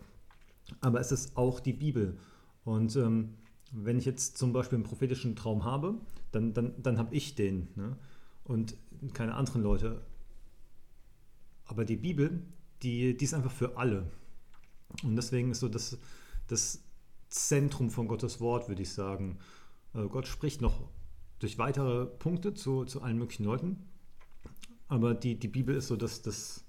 [0.81, 2.19] Aber es ist auch die Bibel.
[2.65, 3.35] Und ähm,
[3.85, 5.95] wenn ich jetzt zum Beispiel einen prophetischen Traum habe,
[6.33, 7.97] dann, dann, dann habe ich den ne?
[8.45, 8.77] und
[9.12, 10.01] keine anderen Leute.
[11.67, 12.43] Aber die Bibel,
[12.83, 14.11] die, die ist einfach für alle.
[15.03, 15.99] Und deswegen ist so das,
[16.47, 16.83] das
[17.29, 19.39] Zentrum von Gottes Wort, würde ich sagen.
[19.93, 20.89] Also Gott spricht noch
[21.39, 23.89] durch weitere Punkte zu, zu allen möglichen Leuten.
[24.89, 26.65] Aber die, die Bibel ist so das, das,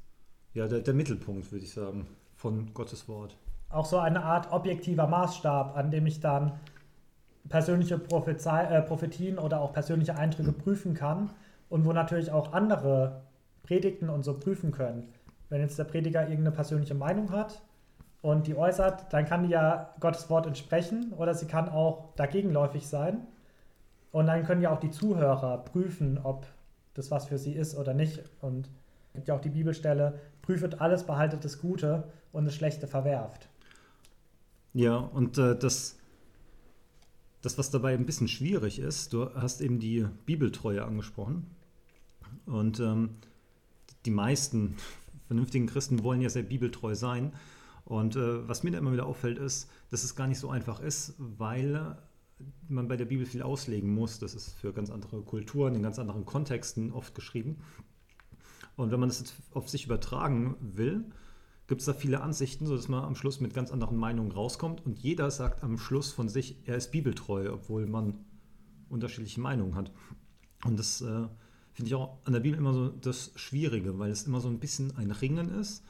[0.53, 3.37] ja, der, der Mittelpunkt, würde ich sagen, von Gottes Wort.
[3.69, 6.59] Auch so eine Art objektiver Maßstab, an dem ich dann
[7.49, 11.29] persönliche Prophezei äh, Prophetien oder auch persönliche Eindrücke prüfen kann
[11.69, 13.21] und wo natürlich auch andere
[13.63, 15.09] Predigten und so prüfen können.
[15.49, 17.61] Wenn jetzt der Prediger irgendeine persönliche Meinung hat
[18.21, 22.87] und die äußert, dann kann die ja Gottes Wort entsprechen oder sie kann auch dagegenläufig
[22.87, 23.27] sein.
[24.11, 26.45] Und dann können ja auch die Zuhörer prüfen, ob
[26.93, 28.23] das was für sie ist oder nicht.
[28.41, 28.69] Und
[29.09, 33.49] es gibt ja auch die Bibelstelle, prüfet alles, behaltet das Gute und das Schlechte verwerft.
[34.73, 35.97] Ja, und äh, das,
[37.41, 41.45] das, was dabei ein bisschen schwierig ist, du hast eben die Bibeltreue angesprochen.
[42.45, 43.11] Und ähm,
[44.05, 44.75] die meisten
[45.27, 47.33] vernünftigen Christen wollen ja sehr bibeltreu sein.
[47.85, 50.79] Und äh, was mir da immer wieder auffällt, ist, dass es gar nicht so einfach
[50.79, 51.97] ist, weil
[52.67, 54.19] man bei der Bibel viel auslegen muss.
[54.19, 57.57] Das ist für ganz andere Kulturen, in ganz anderen Kontexten oft geschrieben.
[58.75, 61.05] Und wenn man das jetzt auf sich übertragen will,
[61.67, 64.85] gibt es da viele Ansichten, sodass man am Schluss mit ganz anderen Meinungen rauskommt.
[64.85, 68.25] Und jeder sagt am Schluss von sich, er ist bibeltreu, obwohl man
[68.89, 69.91] unterschiedliche Meinungen hat.
[70.63, 71.27] Und das äh,
[71.73, 74.59] finde ich auch an der Bibel immer so das Schwierige, weil es immer so ein
[74.59, 75.83] bisschen ein Ringen ist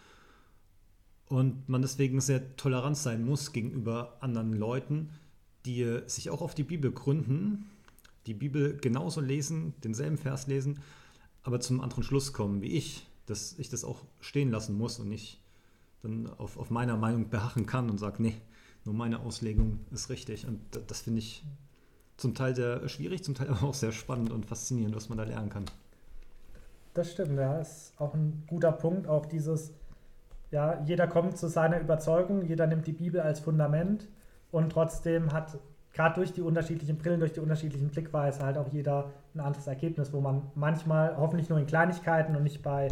[1.29, 5.11] und man deswegen sehr tolerant sein muss gegenüber anderen Leuten,
[5.65, 7.69] die sich auch auf die Bibel gründen,
[8.25, 10.79] die Bibel genauso lesen, denselben Vers lesen,
[11.43, 15.09] aber zum anderen Schluss kommen wie ich, dass ich das auch stehen lassen muss und
[15.09, 15.39] nicht
[16.03, 18.36] dann auf, auf meiner Meinung beharren kann und sage, nee,
[18.86, 20.47] nur meine Auslegung ist richtig.
[20.47, 21.43] Und das, das finde ich
[22.17, 25.23] zum Teil sehr schwierig, zum Teil aber auch sehr spannend und faszinierend, was man da
[25.23, 25.65] lernen kann.
[26.93, 29.71] Das stimmt, ja, ist auch ein guter Punkt, auch dieses,
[30.49, 34.07] ja, jeder kommt zu seiner Überzeugung, jeder nimmt die Bibel als Fundament
[34.51, 35.60] und trotzdem hat
[35.93, 40.12] gerade durch die unterschiedlichen Brillen, durch die unterschiedlichen Blickweisen halt auch jeder ein anderes Ergebnis,
[40.12, 42.88] wo man manchmal hoffentlich nur in Kleinigkeiten und nicht bei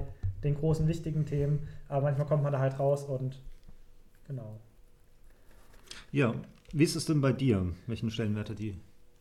[0.45, 3.41] den großen wichtigen Themen, aber manchmal kommt man da halt raus und
[4.27, 4.59] genau.
[6.11, 6.33] Ja,
[6.71, 7.67] wie ist es denn bei dir?
[7.87, 8.77] Welchen Stellenwert hat die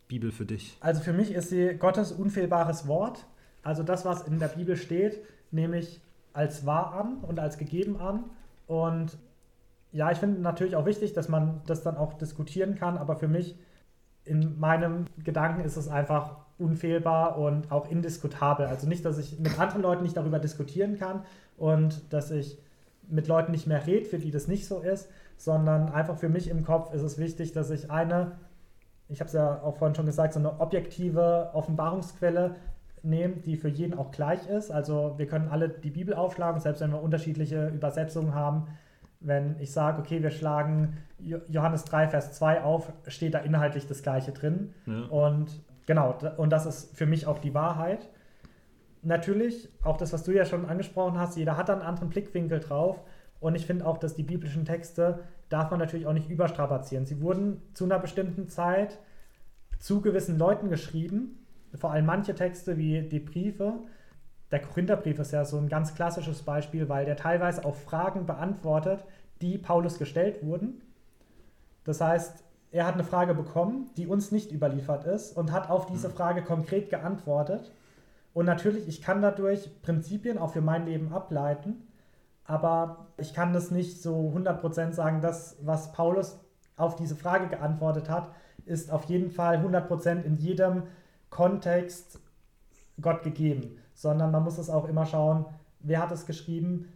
[0.06, 0.76] Bibel für dich?
[0.80, 3.26] Also für mich ist sie Gottes unfehlbares Wort.
[3.62, 5.18] Also das, was in der Bibel steht,
[5.50, 6.00] nehme ich
[6.32, 8.24] als wahr an und als gegeben an.
[8.66, 9.16] Und
[9.92, 13.28] ja, ich finde natürlich auch wichtig, dass man das dann auch diskutieren kann, aber für
[13.28, 13.56] mich
[14.24, 18.66] in meinem Gedanken ist es einfach unfehlbar und auch indiskutabel.
[18.66, 21.24] Also nicht, dass ich mit anderen Leuten nicht darüber diskutieren kann
[21.56, 22.58] und dass ich
[23.08, 26.48] mit Leuten nicht mehr rede, für die das nicht so ist, sondern einfach für mich
[26.48, 28.32] im Kopf ist es wichtig, dass ich eine,
[29.08, 32.54] ich habe es ja auch vorhin schon gesagt, so eine objektive Offenbarungsquelle
[33.02, 34.70] nehme, die für jeden auch gleich ist.
[34.70, 38.68] Also wir können alle die Bibel aufschlagen, selbst wenn wir unterschiedliche Übersetzungen haben.
[39.20, 44.02] Wenn ich sage, okay, wir schlagen Johannes 3, Vers 2 auf, steht da inhaltlich das
[44.02, 44.72] Gleiche drin.
[44.86, 45.04] Ja.
[45.06, 45.50] Und
[45.86, 48.08] genau, und das ist für mich auch die Wahrheit.
[49.02, 52.60] Natürlich, auch das, was du ja schon angesprochen hast, jeder hat da einen anderen Blickwinkel
[52.60, 53.00] drauf.
[53.40, 55.20] Und ich finde auch, dass die biblischen Texte
[55.50, 57.04] darf man natürlich auch nicht überstrapazieren.
[57.04, 58.98] Sie wurden zu einer bestimmten Zeit
[59.78, 61.44] zu gewissen Leuten geschrieben
[61.76, 63.74] vor allem manche Texte wie die Briefe.
[64.50, 69.04] Der Korintherbrief ist ja so ein ganz klassisches Beispiel, weil der teilweise auch Fragen beantwortet,
[69.40, 70.82] die Paulus gestellt wurden.
[71.84, 72.43] Das heißt,
[72.74, 76.14] er hat eine Frage bekommen, die uns nicht überliefert ist und hat auf diese hm.
[76.16, 77.72] Frage konkret geantwortet.
[78.32, 81.86] Und natürlich, ich kann dadurch Prinzipien auch für mein Leben ableiten,
[82.44, 86.40] aber ich kann das nicht so 100% sagen, das, was Paulus
[86.76, 88.32] auf diese Frage geantwortet hat,
[88.64, 90.82] ist auf jeden Fall 100% in jedem
[91.30, 92.18] Kontext
[93.00, 95.46] Gott gegeben, sondern man muss es auch immer schauen,
[95.78, 96.92] wer hat es geschrieben.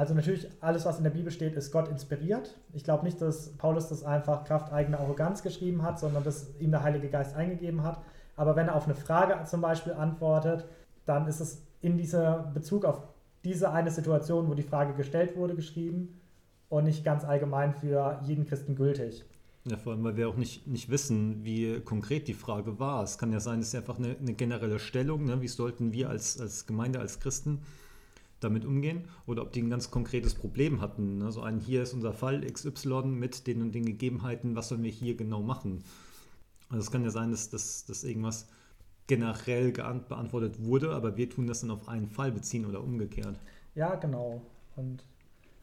[0.00, 2.58] Also natürlich, alles, was in der Bibel steht, ist Gott inspiriert.
[2.72, 6.70] Ich glaube nicht, dass Paulus das einfach Kraft eigener Arroganz geschrieben hat, sondern dass ihm
[6.70, 8.00] der Heilige Geist eingegeben hat.
[8.34, 10.64] Aber wenn er auf eine Frage zum Beispiel antwortet,
[11.04, 13.02] dann ist es in dieser Bezug auf
[13.44, 16.18] diese eine Situation, wo die Frage gestellt wurde, geschrieben
[16.70, 19.26] und nicht ganz allgemein für jeden Christen gültig.
[19.66, 23.04] Ja, vor allem, weil wir auch nicht, nicht wissen, wie konkret die Frage war.
[23.04, 25.42] Es kann ja sein, es ist einfach eine, eine generelle Stellung, ne?
[25.42, 27.60] wie sollten wir als, als Gemeinde, als Christen
[28.40, 31.18] damit umgehen oder ob die ein ganz konkretes Problem hatten.
[31.18, 31.30] Ne?
[31.30, 34.90] So ein, hier ist unser Fall XY mit den und den Gegebenheiten, was sollen wir
[34.90, 35.84] hier genau machen?
[36.70, 38.48] Also es kann ja sein, dass, dass, dass irgendwas
[39.06, 43.38] generell beantwortet wurde, aber wir tun das dann auf einen Fall beziehen oder umgekehrt.
[43.74, 44.40] Ja, genau.
[44.76, 45.04] Und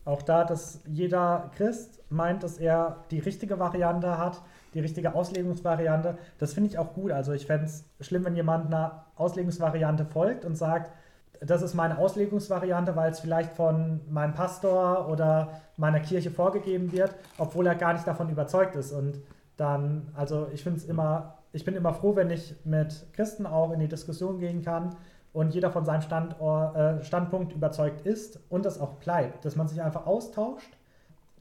[0.04, 4.42] auch da, dass jeder Christ meint, dass er die richtige Variante hat,
[4.74, 6.18] die richtige Auslegungsvariante.
[6.38, 7.12] Das finde ich auch gut.
[7.12, 10.92] Also ich fände es schlimm, wenn jemand einer Auslegungsvariante folgt und sagt,
[11.42, 17.16] das ist meine Auslegungsvariante, weil es vielleicht von meinem Pastor oder meiner Kirche vorgegeben wird,
[17.38, 18.92] obwohl er gar nicht davon überzeugt ist.
[18.92, 19.20] Und
[19.58, 23.72] dann, also ich finde es immer, ich bin immer froh, wenn ich mit Christen auch
[23.72, 24.96] in die Diskussion gehen kann
[25.34, 29.68] und jeder von seinem Standort, äh, Standpunkt überzeugt ist und das auch bleibt, dass man
[29.68, 30.78] sich einfach austauscht,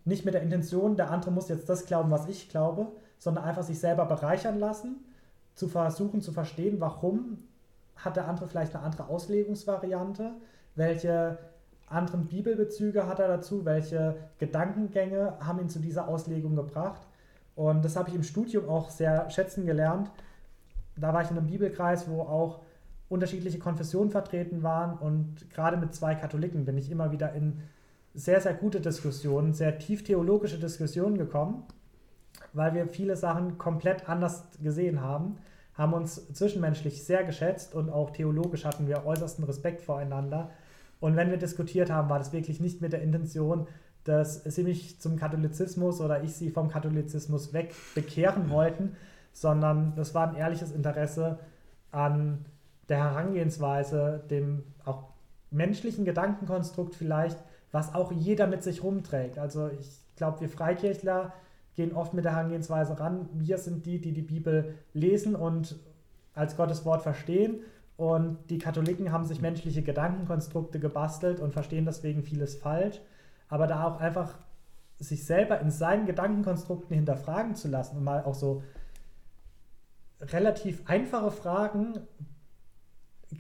[0.05, 3.63] nicht mit der Intention, der andere muss jetzt das glauben, was ich glaube, sondern einfach
[3.63, 5.05] sich selber bereichern lassen,
[5.55, 7.39] zu versuchen zu verstehen, warum
[7.97, 10.33] hat der andere vielleicht eine andere Auslegungsvariante,
[10.75, 11.39] welche
[11.89, 17.07] anderen Bibelbezüge hat er dazu, welche Gedankengänge haben ihn zu dieser Auslegung gebracht.
[17.55, 20.11] Und das habe ich im Studium auch sehr schätzen gelernt.
[20.97, 22.61] Da war ich in einem Bibelkreis, wo auch
[23.09, 27.63] unterschiedliche Konfessionen vertreten waren und gerade mit zwei Katholiken bin ich immer wieder in
[28.15, 31.65] sehr, sehr gute Diskussionen, sehr tief theologische Diskussionen gekommen,
[32.53, 35.37] weil wir viele Sachen komplett anders gesehen haben,
[35.77, 40.51] haben uns zwischenmenschlich sehr geschätzt und auch theologisch hatten wir äußersten Respekt voreinander.
[41.01, 43.67] Und wenn wir diskutiert haben, war das wirklich nicht mit der Intention,
[44.05, 48.97] dass sie mich zum Katholizismus oder ich sie vom Katholizismus weg bekehren wollten,
[49.33, 51.39] sondern das war ein ehrliches Interesse
[51.91, 52.47] an
[52.89, 55.09] der Herangehensweise, dem auch
[55.51, 57.39] menschlichen Gedankenkonstrukt vielleicht,
[57.73, 59.39] was auch jeder mit sich rumträgt.
[59.39, 61.33] Also ich glaube, wir Freikirchler
[61.77, 65.77] gehen oft mit der Herangehensweise ran, wir sind die, die die Bibel lesen und
[66.35, 67.61] als Gottes Wort verstehen
[67.97, 73.01] und die Katholiken haben sich menschliche Gedankenkonstrukte gebastelt und verstehen deswegen vieles falsch,
[73.49, 74.35] aber da auch einfach
[74.99, 78.63] sich selber in seinen Gedankenkonstrukten hinterfragen zu lassen und mal auch so
[80.21, 82.01] relativ einfache Fragen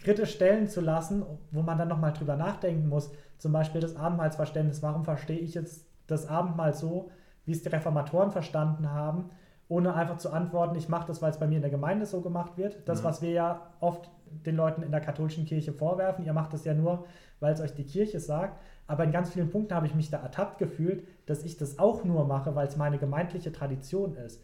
[0.02, 3.10] kritisch stellen zu lassen, wo man dann nochmal drüber nachdenken muss.
[3.38, 4.82] Zum Beispiel das Abendmahlsverständnis.
[4.82, 7.10] Warum verstehe ich jetzt das Abendmahl so,
[7.46, 9.30] wie es die Reformatoren verstanden haben,
[9.68, 12.20] ohne einfach zu antworten, ich mache das, weil es bei mir in der Gemeinde so
[12.20, 12.88] gemacht wird.
[12.88, 13.04] Das, ja.
[13.04, 14.10] was wir ja oft
[14.44, 17.04] den Leuten in der katholischen Kirche vorwerfen, ihr macht das ja nur,
[17.40, 18.60] weil es euch die Kirche sagt.
[18.86, 22.04] Aber in ganz vielen Punkten habe ich mich da ertappt gefühlt, dass ich das auch
[22.04, 24.42] nur mache, weil es meine gemeindliche Tradition ist.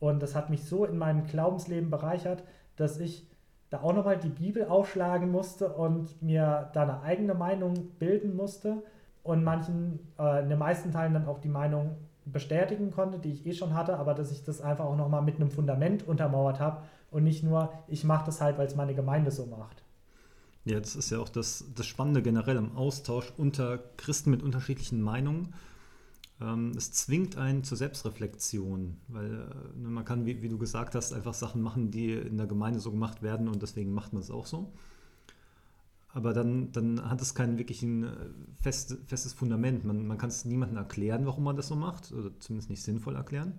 [0.00, 2.42] Und das hat mich so in meinem Glaubensleben bereichert,
[2.76, 3.28] dass ich
[3.70, 8.82] da auch nochmal die Bibel aufschlagen musste und mir da eine eigene Meinung bilden musste
[9.22, 13.46] und manchen, äh, in den meisten Teilen dann auch die Meinung bestätigen konnte, die ich
[13.46, 16.82] eh schon hatte, aber dass ich das einfach auch nochmal mit einem Fundament untermauert habe
[17.10, 19.82] und nicht nur, ich mache das halt, weil es meine Gemeinde so macht.
[20.64, 25.02] Ja, das ist ja auch das, das Spannende generell am Austausch unter Christen mit unterschiedlichen
[25.02, 25.52] Meinungen
[26.42, 30.94] ähm, es zwingt einen zur Selbstreflexion, weil äh, ne, man kann, wie, wie, du gesagt
[30.94, 34.22] hast, einfach Sachen machen, die in der Gemeinde so gemacht werden und deswegen macht man
[34.22, 34.72] es auch so.
[36.14, 38.06] Aber dann, dann hat es kein wirklich äh,
[38.60, 39.84] fest, festes Fundament.
[39.84, 43.16] Man, man kann es niemandem erklären, warum man das so macht, oder zumindest nicht sinnvoll
[43.16, 43.58] erklären.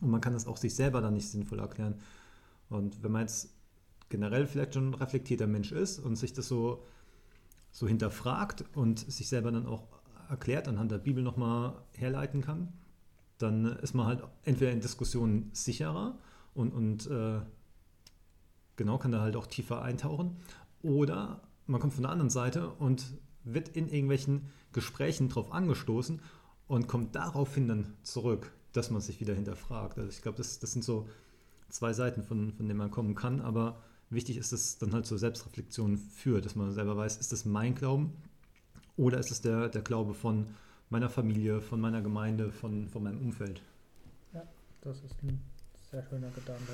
[0.00, 1.96] Und man kann es auch sich selber dann nicht sinnvoll erklären.
[2.70, 3.50] Und wenn man jetzt
[4.08, 6.84] generell vielleicht schon ein reflektierter Mensch ist und sich das so,
[7.70, 9.86] so hinterfragt und sich selber dann auch
[10.30, 12.72] erklärt, anhand der Bibel nochmal herleiten kann,
[13.38, 16.18] dann ist man halt entweder in Diskussionen sicherer
[16.54, 17.40] und, und äh,
[18.76, 20.36] genau kann da halt auch tiefer eintauchen,
[20.82, 23.04] oder man kommt von der anderen Seite und
[23.44, 26.20] wird in irgendwelchen Gesprächen drauf angestoßen
[26.66, 29.98] und kommt daraufhin dann zurück, dass man sich wieder hinterfragt.
[29.98, 31.08] Also ich glaube, das, das sind so
[31.68, 35.18] zwei Seiten, von, von denen man kommen kann, aber wichtig ist es dann halt zur
[35.18, 38.12] Selbstreflexion führt, dass man selber weiß, ist das mein Glauben
[38.96, 40.46] oder ist es der, der Glaube von
[40.90, 43.60] meiner Familie, von meiner Gemeinde, von, von meinem Umfeld?
[44.32, 44.42] Ja,
[44.82, 45.40] das ist ein
[45.90, 46.72] sehr schöner Gedanke.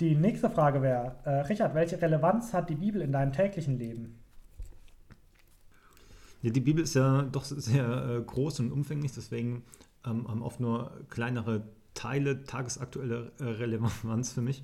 [0.00, 4.18] Die nächste Frage wäre, äh, Richard, welche Relevanz hat die Bibel in deinem täglichen Leben?
[6.42, 9.64] Ja, die Bibel ist ja doch sehr äh, groß und umfänglich, deswegen
[10.06, 14.62] ähm, haben oft nur kleinere Teile tagesaktuelle äh, Relevanz für mich.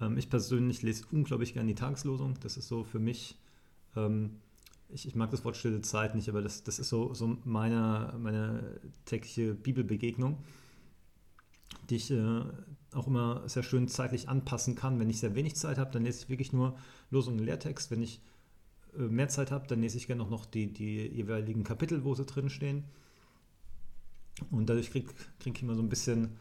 [0.00, 2.34] Ähm, ich persönlich lese unglaublich gerne die Tageslosung.
[2.40, 3.36] Das ist so für mich
[3.96, 4.40] ähm,
[4.88, 8.14] ich, ich, mag das Wort stille Zeit nicht, aber das, das ist so, so meine,
[8.18, 10.38] meine tägliche Bibelbegegnung,
[11.88, 12.42] die ich äh,
[12.94, 14.98] auch immer sehr schön zeitlich anpassen kann.
[14.98, 16.76] Wenn ich sehr wenig Zeit habe, dann lese ich wirklich nur
[17.10, 17.90] Losung und Lehrtext.
[17.90, 18.20] Wenn ich
[18.96, 22.14] äh, mehr Zeit habe, dann lese ich gerne auch noch die, die jeweiligen Kapitel, wo
[22.14, 22.84] sie drin stehen.
[24.50, 26.36] Und dadurch kriege krieg ich immer so ein bisschen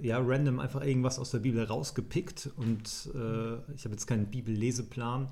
[0.00, 5.28] ja, random einfach irgendwas aus der Bibel rausgepickt und äh, ich habe jetzt keinen Bibelleseplan,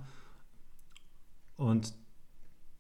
[1.59, 1.93] und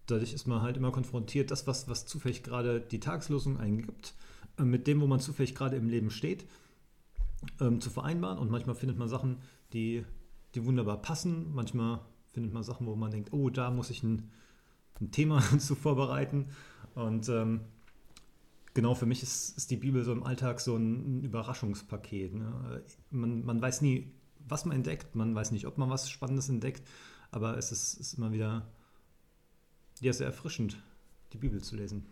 [0.06, 4.14] dadurch ist man halt immer konfrontiert, das, was, was zufällig gerade die Tagslosung eingibt,
[4.56, 6.46] äh, mit dem, wo man zufällig gerade im Leben steht,
[7.60, 8.38] ähm, zu vereinbaren.
[8.38, 9.38] Und manchmal findet man Sachen,
[9.72, 10.04] die,
[10.54, 11.52] die wunderbar passen.
[11.54, 14.30] Manchmal findet man Sachen, wo man denkt, oh, da muss ich ein,
[15.00, 16.46] ein Thema zu vorbereiten.
[16.94, 17.60] Und ähm,
[18.74, 22.34] genau für mich ist, ist, die Bibel so im Alltag so ein, Überraschungspaket.
[22.34, 22.82] Ne?
[23.10, 24.12] Man, man weiß nie,
[24.46, 25.14] was man entdeckt.
[25.14, 26.86] Man weiß nicht, ob man was Spannendes entdeckt.
[27.30, 28.66] Aber es ist, ist immer wieder
[30.00, 30.78] ja, sehr erfrischend,
[31.32, 32.06] die Bibel zu lesen.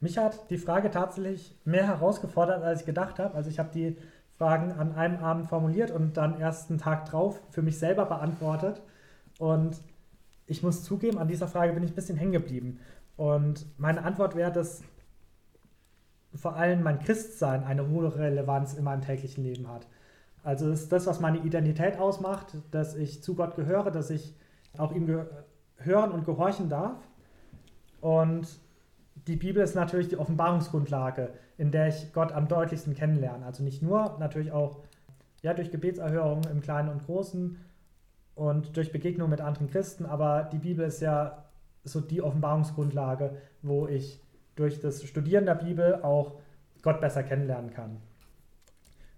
[0.00, 3.34] Mich hat die Frage tatsächlich mehr herausgefordert, als ich gedacht habe.
[3.34, 3.96] Also ich habe die
[4.36, 8.82] Fragen an einem Abend formuliert und dann ersten Tag drauf für mich selber beantwortet.
[9.38, 9.80] Und
[10.46, 12.78] ich muss zugeben, an dieser Frage bin ich ein bisschen hängen geblieben.
[13.16, 14.82] Und meine Antwort wäre, dass
[16.34, 19.86] vor allem mein Christsein eine hohe Relevanz in meinem täglichen Leben hat.
[20.42, 24.34] Also ist das, was meine Identität ausmacht, dass ich zu Gott gehöre, dass ich
[24.76, 25.26] auch ihm
[25.78, 26.98] hören und gehorchen darf.
[28.00, 28.46] Und
[29.26, 33.44] die Bibel ist natürlich die Offenbarungsgrundlage, in der ich Gott am deutlichsten kennenlerne.
[33.44, 34.78] Also nicht nur, natürlich auch
[35.42, 37.58] ja, durch Gebetserhörungen im Kleinen und Großen
[38.34, 40.06] und durch Begegnung mit anderen Christen.
[40.06, 41.44] Aber die Bibel ist ja
[41.84, 44.20] so die Offenbarungsgrundlage, wo ich
[44.54, 46.40] durch das Studieren der Bibel auch
[46.82, 47.98] Gott besser kennenlernen kann.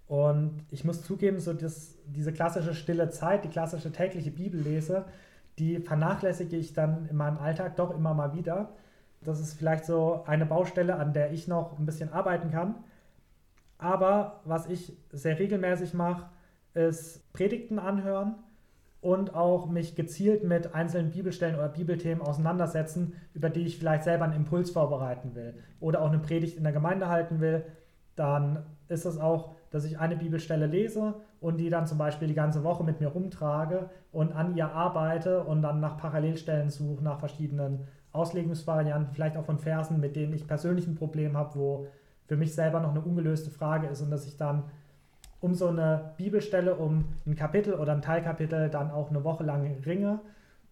[0.07, 5.05] Und ich muss zugeben, so das, diese klassische stille Zeit, die klassische tägliche Bibellese,
[5.59, 8.73] die vernachlässige ich dann in meinem Alltag doch immer mal wieder.
[9.21, 12.75] Das ist vielleicht so eine Baustelle, an der ich noch ein bisschen arbeiten kann.
[13.77, 16.25] Aber was ich sehr regelmäßig mache,
[16.73, 18.35] ist Predigten anhören
[19.01, 24.25] und auch mich gezielt mit einzelnen Bibelstellen oder Bibelthemen auseinandersetzen, über die ich vielleicht selber
[24.25, 27.63] einen Impuls vorbereiten will oder auch eine Predigt in der Gemeinde halten will,
[28.15, 32.33] dann ist es auch, dass ich eine Bibelstelle lese und die dann zum Beispiel die
[32.33, 37.19] ganze Woche mit mir rumtrage und an ihr arbeite und dann nach Parallelstellen suche, nach
[37.19, 41.87] verschiedenen Auslegungsvarianten, vielleicht auch von Versen, mit denen ich persönlich ein Problem habe, wo
[42.27, 44.63] für mich selber noch eine ungelöste Frage ist und dass ich dann
[45.41, 49.77] um so eine Bibelstelle, um ein Kapitel oder ein Teilkapitel dann auch eine Woche lang
[49.85, 50.19] ringe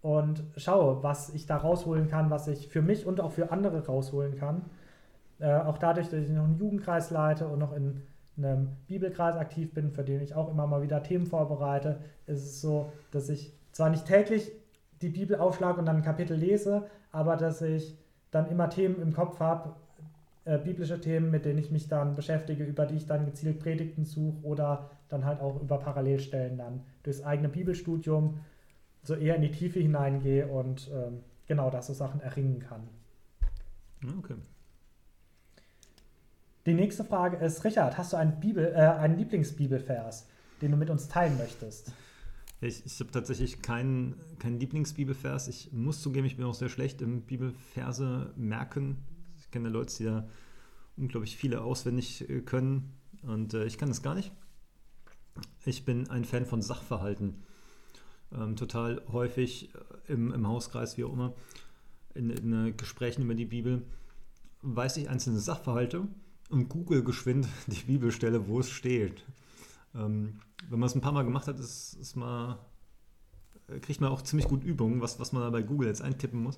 [0.01, 3.85] und schaue, was ich da rausholen kann, was ich für mich und auch für andere
[3.85, 4.63] rausholen kann.
[5.39, 8.01] Äh, auch dadurch, dass ich noch einen Jugendkreis leite und noch in
[8.38, 12.61] einem Bibelkreis aktiv bin, für den ich auch immer mal wieder Themen vorbereite, ist es
[12.61, 14.51] so, dass ich zwar nicht täglich
[15.01, 17.97] die Bibel aufschlage und dann ein Kapitel lese, aber dass ich
[18.31, 19.75] dann immer Themen im Kopf habe,
[20.45, 24.05] äh, biblische Themen, mit denen ich mich dann beschäftige, über die ich dann gezielt Predigten
[24.05, 28.39] suche oder dann halt auch über Parallelstellen dann durchs eigene Bibelstudium
[29.03, 32.87] so eher in die Tiefe hineingehe und ähm, genau das so Sachen erringen kann.
[34.19, 34.35] Okay.
[36.65, 40.27] Die nächste Frage ist, Richard, hast du einen, Bibel, äh, einen Lieblingsbibelvers,
[40.61, 41.93] den du mit uns teilen möchtest?
[42.60, 45.47] Ich, ich habe tatsächlich keinen, keinen Lieblingsbibelvers.
[45.47, 48.97] Ich muss zugeben, ich bin auch sehr schlecht im Bibelverse merken.
[49.39, 50.28] Ich kenne Leute, die da
[50.95, 54.32] unglaublich viele auswendig äh, können und äh, ich kann das gar nicht.
[55.66, 57.43] Ich bin ein Fan von Sachverhalten.
[58.32, 61.34] Ähm, total häufig äh, im, im Hauskreis, wie auch immer,
[62.16, 63.84] in, in äh, Gesprächen über die Bibel,
[64.64, 66.08] weiß ich einzelne Sachverhalte
[66.49, 69.24] und google geschwind die Bibelstelle, wo es steht.
[69.95, 72.59] Ähm, wenn man es ein paar Mal gemacht hat, ist, ist mal,
[73.81, 76.57] kriegt man auch ziemlich gut Übungen, was, was man da bei Google jetzt eintippen muss,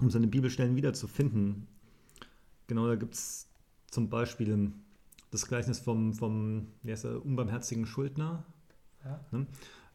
[0.00, 1.66] um seine Bibelstellen wiederzufinden.
[2.66, 3.48] Genau, da gibt es
[3.90, 4.72] zum Beispiel
[5.30, 8.44] das Gleichnis vom, vom wie heißt er, unbarmherzigen Schuldner.
[9.04, 9.20] Ja.
[9.30, 9.46] Ne?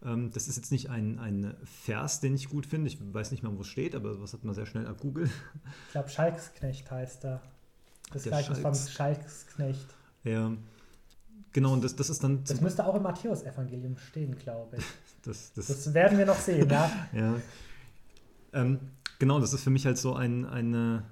[0.04, 2.88] Ähm, das ist jetzt nicht ein, ein Vers, den ich gut finde.
[2.88, 5.30] Ich weiß nicht mal, wo es steht, aber was hat man sehr schnell ab Google.
[5.88, 7.42] Ich glaube, Schalksknecht heißt er.
[8.12, 8.80] Das Der Gleichnis Schalks.
[8.80, 9.96] vom Schalksknecht.
[10.24, 10.54] Ja.
[11.58, 12.44] Genau, und das, das ist dann.
[12.44, 14.84] Das müsste auch im Matthäus-Evangelium stehen, glaube ich.
[15.24, 16.92] das, das, das, werden wir noch sehen, ja.
[17.14, 17.36] ja.
[18.54, 18.80] Ähm,
[19.18, 21.04] genau, das ist für mich halt so ein, eine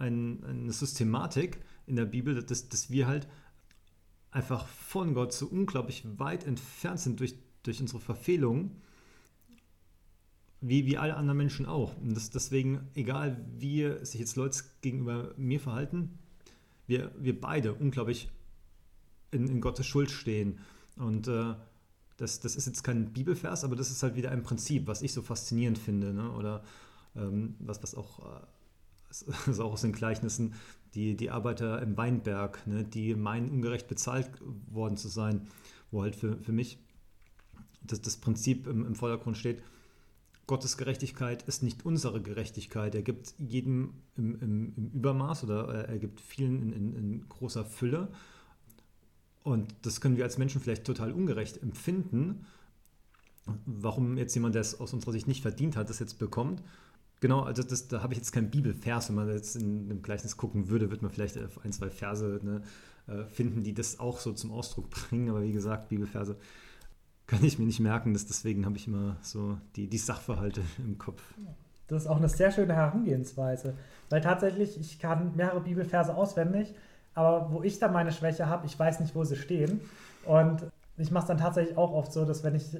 [0.00, 3.28] ein, eine Systematik in der Bibel, dass, dass wir halt
[4.30, 8.70] einfach von Gott so unglaublich weit entfernt sind durch, durch unsere Verfehlungen,
[10.62, 11.94] wie, wie alle anderen Menschen auch.
[11.98, 16.18] Und das, deswegen, egal wie sich jetzt Leute gegenüber mir verhalten,
[16.86, 18.30] wir, wir beide unglaublich
[19.30, 20.58] in, in Gottes Schuld stehen.
[20.96, 21.54] Und äh,
[22.16, 25.12] das, das ist jetzt kein Bibelvers, aber das ist halt wieder ein Prinzip, was ich
[25.12, 26.12] so faszinierend finde.
[26.12, 26.30] Ne?
[26.32, 26.62] Oder
[27.16, 28.40] ähm, was, was auch äh,
[29.50, 30.54] ist auch aus den Gleichnissen,
[30.94, 34.30] die, die Arbeiter im Weinberg, ne, die meinen, ungerecht bezahlt
[34.68, 35.46] worden zu sein,
[35.90, 36.78] wo halt für, für mich
[37.82, 39.62] das, das Prinzip im, im Vordergrund steht,
[40.46, 42.96] Gottes Gerechtigkeit ist nicht unsere Gerechtigkeit.
[42.96, 47.64] Er gibt jedem im, im, im Übermaß oder er gibt vielen in, in, in, großer
[47.64, 48.08] Fülle.
[49.42, 52.46] Und das können wir als Menschen vielleicht total ungerecht empfinden.
[53.64, 56.62] Warum jetzt jemand, der es aus unserer Sicht nicht verdient hat, das jetzt bekommt.
[57.20, 59.08] Genau, also das, da habe ich jetzt keinen Bibelvers.
[59.08, 62.62] Wenn man jetzt in einem Gleichnis gucken würde, wird man vielleicht ein, zwei Verse ne,
[63.06, 65.28] äh, finden, die das auch so zum Ausdruck bringen.
[65.30, 66.36] Aber wie gesagt, Bibelverse
[67.26, 68.14] kann ich mir nicht merken.
[68.14, 71.22] Das, deswegen habe ich immer so die, die Sachverhalte im Kopf.
[71.88, 73.74] Das ist auch eine sehr schöne Herangehensweise.
[74.08, 76.74] Weil tatsächlich, ich kann mehrere Bibelverse auswendig,
[77.14, 79.80] aber wo ich dann meine Schwäche habe, ich weiß nicht, wo sie stehen.
[80.24, 82.78] Und ich mache es dann tatsächlich auch oft so, dass wenn ich äh,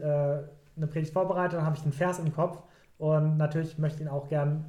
[0.77, 2.63] eine Predigt vorbereite, dann habe ich den Vers im Kopf
[2.99, 4.65] und natürlich möchte ich ihn auch gern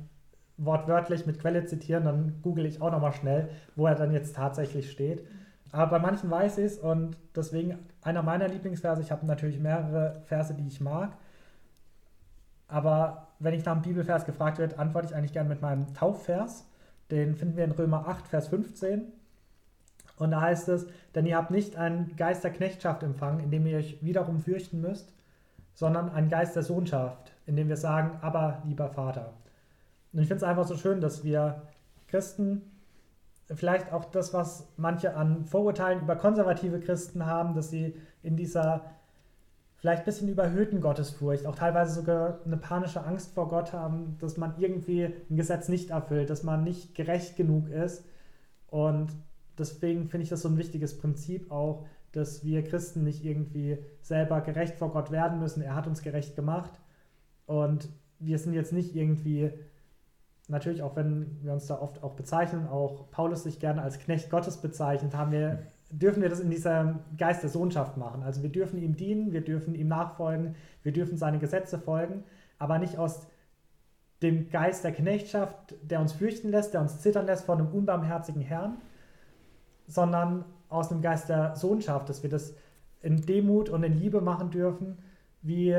[0.57, 4.91] wortwörtlich mit Quelle zitieren, dann google ich auch nochmal schnell, wo er dann jetzt tatsächlich
[4.91, 5.25] steht.
[5.71, 10.21] Aber bei manchen weiß ich es und deswegen einer meiner Lieblingsverse, ich habe natürlich mehrere
[10.25, 11.11] Verse, die ich mag,
[12.71, 16.65] aber wenn ich nach einem Bibelvers gefragt wird, antworte ich eigentlich gern mit meinem Taufvers.
[17.11, 19.11] Den finden wir in Römer 8, Vers 15.
[20.21, 23.77] Und da heißt es, denn ihr habt nicht einen Geist der Knechtschaft empfangen, indem ihr
[23.79, 25.11] euch wiederum fürchten müsst,
[25.73, 29.33] sondern einen Geist der Sohnschaft, indem wir sagen, aber lieber Vater.
[30.13, 31.63] Und ich finde es einfach so schön, dass wir
[32.07, 32.61] Christen
[33.51, 38.91] vielleicht auch das, was manche an Vorurteilen über konservative Christen haben, dass sie in dieser
[39.77, 44.37] vielleicht ein bisschen überhöhten Gottesfurcht, auch teilweise sogar eine panische Angst vor Gott haben, dass
[44.37, 48.05] man irgendwie ein Gesetz nicht erfüllt, dass man nicht gerecht genug ist.
[48.67, 49.09] Und
[49.57, 54.41] deswegen finde ich das so ein wichtiges Prinzip auch, dass wir Christen nicht irgendwie selber
[54.41, 55.61] gerecht vor Gott werden müssen.
[55.61, 56.71] Er hat uns gerecht gemacht.
[57.45, 57.89] Und
[58.19, 59.51] wir sind jetzt nicht irgendwie,
[60.47, 64.29] natürlich auch wenn wir uns da oft auch bezeichnen, auch Paulus sich gerne als Knecht
[64.29, 68.23] Gottes bezeichnet, haben wir, dürfen wir das in diesem Geist der Sohnschaft machen.
[68.23, 72.23] Also wir dürfen ihm dienen, wir dürfen ihm nachfolgen, wir dürfen seine Gesetze folgen,
[72.59, 73.27] aber nicht aus
[74.21, 78.41] dem Geist der Knechtschaft, der uns fürchten lässt, der uns zittern lässt vor einem unbarmherzigen
[78.41, 78.77] Herrn,
[79.87, 82.53] sondern aus dem Geist der Sohnschaft, dass wir das
[83.01, 84.97] in Demut und in Liebe machen dürfen,
[85.41, 85.75] wie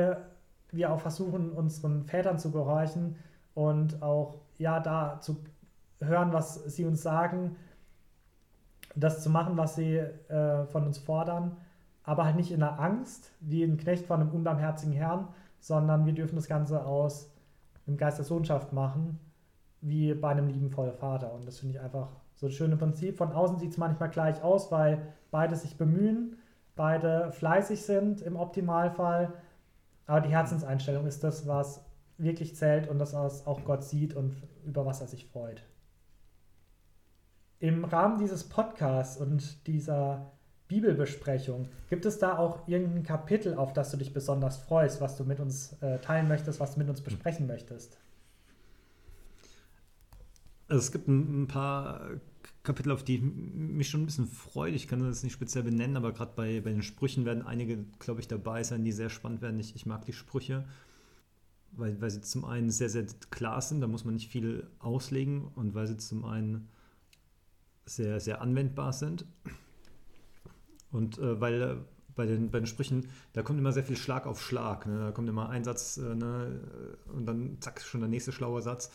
[0.71, 3.15] wir auch versuchen, unseren Vätern zu gehorchen
[3.53, 5.37] und auch ja da zu
[5.99, 7.55] hören, was sie uns sagen,
[8.95, 11.57] das zu machen, was sie äh, von uns fordern,
[12.03, 15.27] aber halt nicht in der Angst, wie ein Knecht von einem unbarmherzigen Herrn,
[15.59, 17.31] sondern wir dürfen das Ganze aus
[17.87, 19.19] dem Geist der Sohnschaft machen,
[19.81, 21.33] wie bei einem liebenvollen Vater.
[21.33, 22.09] Und das finde ich einfach
[22.43, 23.17] so das schöne Prinzip.
[23.17, 26.35] Von außen sieht es manchmal gleich aus, weil beide sich bemühen,
[26.75, 29.31] beide fleißig sind im Optimalfall.
[30.07, 31.85] Aber die Herzenseinstellung ist das, was
[32.17, 34.35] wirklich zählt und das auch Gott sieht und
[34.65, 35.63] über was er sich freut.
[37.59, 40.33] Im Rahmen dieses Podcasts und dieser
[40.67, 45.23] Bibelbesprechung, gibt es da auch irgendein Kapitel, auf das du dich besonders freust, was du
[45.23, 47.97] mit uns äh, teilen möchtest, was du mit uns besprechen möchtest?
[50.67, 52.01] Also es gibt ein, ein paar
[52.63, 54.71] Kapitel, auf die ich mich schon ein bisschen freue.
[54.71, 58.21] Ich kann das nicht speziell benennen, aber gerade bei, bei den Sprüchen werden einige, glaube
[58.21, 59.59] ich, dabei sein, die sehr spannend werden.
[59.59, 60.65] Ich, ich mag die Sprüche,
[61.71, 65.45] weil, weil sie zum einen sehr, sehr klar sind, da muss man nicht viel auslegen
[65.55, 66.69] und weil sie zum einen
[67.85, 69.25] sehr, sehr anwendbar sind.
[70.91, 71.75] Und äh, weil äh,
[72.15, 74.85] bei den, bei den Sprüchen, da kommt immer sehr viel Schlag auf Schlag.
[74.85, 74.99] Ne?
[74.99, 76.61] Da kommt immer ein Satz äh, ne?
[77.11, 78.91] und dann zack, schon der nächste schlaue Satz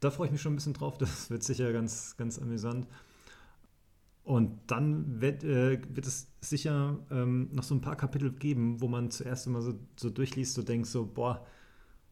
[0.00, 0.98] da freue ich mich schon ein bisschen drauf.
[0.98, 2.86] Das wird sicher ganz, ganz amüsant.
[4.24, 8.88] Und dann wird, äh, wird es sicher ähm, noch so ein paar Kapitel geben, wo
[8.88, 11.46] man zuerst immer so, so durchliest, so denkt so, boah,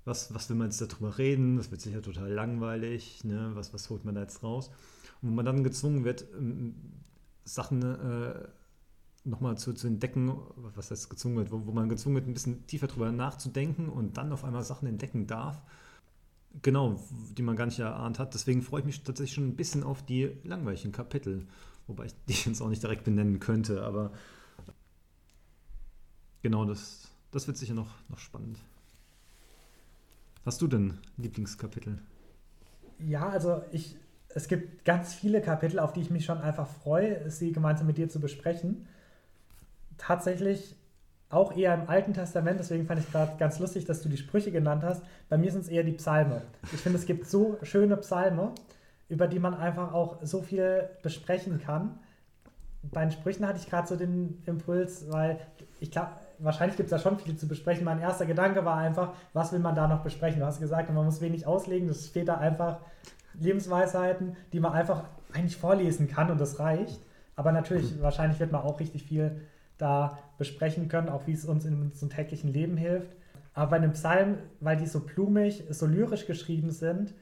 [0.04, 1.56] was, was will man jetzt darüber reden?
[1.56, 3.50] Das wird sicher total langweilig, ne?
[3.54, 4.70] was, was holt man da jetzt raus?
[5.22, 6.74] Und wo man dann gezwungen wird, ähm,
[7.44, 8.48] Sachen äh,
[9.24, 12.66] nochmal zu, zu entdecken, was heißt gezwungen wird, wo, wo man gezwungen wird, ein bisschen
[12.66, 15.62] tiefer drüber nachzudenken und dann auf einmal Sachen entdecken darf,
[16.62, 17.00] Genau,
[17.36, 18.34] die man gar nicht erahnt hat.
[18.34, 21.46] Deswegen freue ich mich tatsächlich schon ein bisschen auf die langweiligen Kapitel.
[21.86, 24.12] Wobei ich die jetzt auch nicht direkt benennen könnte, aber
[26.42, 28.58] genau, das, das wird sicher noch, noch spannend.
[30.44, 31.98] Hast du denn Lieblingskapitel?
[32.98, 33.96] Ja, also ich,
[34.28, 37.96] es gibt ganz viele Kapitel, auf die ich mich schon einfach freue, sie gemeinsam mit
[37.96, 38.86] dir zu besprechen.
[39.96, 40.76] Tatsächlich
[41.34, 44.50] auch eher im Alten Testament, deswegen fand ich gerade ganz lustig, dass du die Sprüche
[44.50, 45.02] genannt hast.
[45.28, 46.42] Bei mir sind es eher die Psalme.
[46.72, 48.52] Ich finde, es gibt so schöne Psalme,
[49.08, 51.98] über die man einfach auch so viel besprechen kann.
[52.82, 55.38] Bei den Sprüchen hatte ich gerade so den Impuls, weil
[55.80, 57.84] ich glaube, wahrscheinlich gibt es da schon viel zu besprechen.
[57.84, 60.40] Mein erster Gedanke war einfach, was will man da noch besprechen?
[60.40, 62.78] Du hast gesagt, man muss wenig auslegen, es steht da einfach
[63.38, 67.00] Lebensweisheiten, die man einfach eigentlich vorlesen kann und das reicht.
[67.36, 69.40] Aber natürlich, wahrscheinlich wird man auch richtig viel
[69.84, 73.14] da besprechen können, auch wie es uns in unserem täglichen Leben hilft.
[73.52, 77.14] Aber bei einem Psalm, weil die so blumig, so lyrisch geschrieben sind,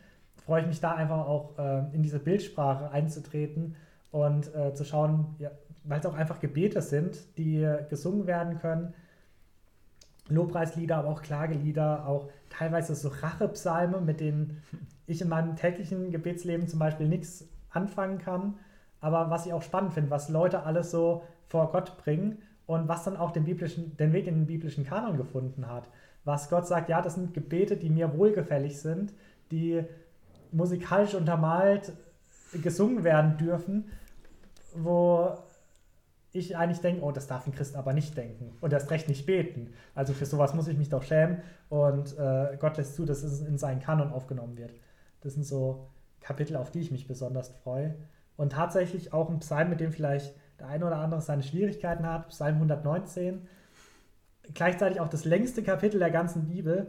[0.46, 3.74] freue ich mich da einfach auch äh, in diese Bildsprache einzutreten
[4.10, 5.50] und äh, zu schauen, ja,
[5.84, 8.94] weil es auch einfach Gebete sind, die gesungen werden können.
[10.28, 14.62] Lobpreislieder, aber auch Klagelieder, auch teilweise so Rachepsalme, mit denen
[15.06, 18.54] ich in meinem täglichen Gebetsleben zum Beispiel nichts anfangen kann.
[19.00, 22.38] Aber was ich auch spannend finde, was Leute alles so vor Gott bringen
[22.74, 25.88] und was dann auch den, biblischen, den Weg in den biblischen Kanon gefunden hat.
[26.24, 29.12] Was Gott sagt, ja, das sind Gebete, die mir wohlgefällig sind,
[29.50, 29.82] die
[30.52, 31.92] musikalisch untermalt
[32.62, 33.86] gesungen werden dürfen,
[34.74, 35.36] wo
[36.32, 39.26] ich eigentlich denke, oh, das darf ein Christ aber nicht denken und erst recht nicht
[39.26, 39.74] beten.
[39.94, 43.40] Also für sowas muss ich mich doch schämen und äh, Gott lässt zu, dass es
[43.40, 44.72] in seinen Kanon aufgenommen wird.
[45.20, 45.88] Das sind so
[46.20, 47.94] Kapitel, auf die ich mich besonders freue.
[48.36, 52.28] Und tatsächlich auch ein Psalm, mit dem vielleicht der eine oder andere seine Schwierigkeiten hat,
[52.28, 53.46] Psalm 119.
[54.54, 56.88] Gleichzeitig auch das längste Kapitel der ganzen Bibel,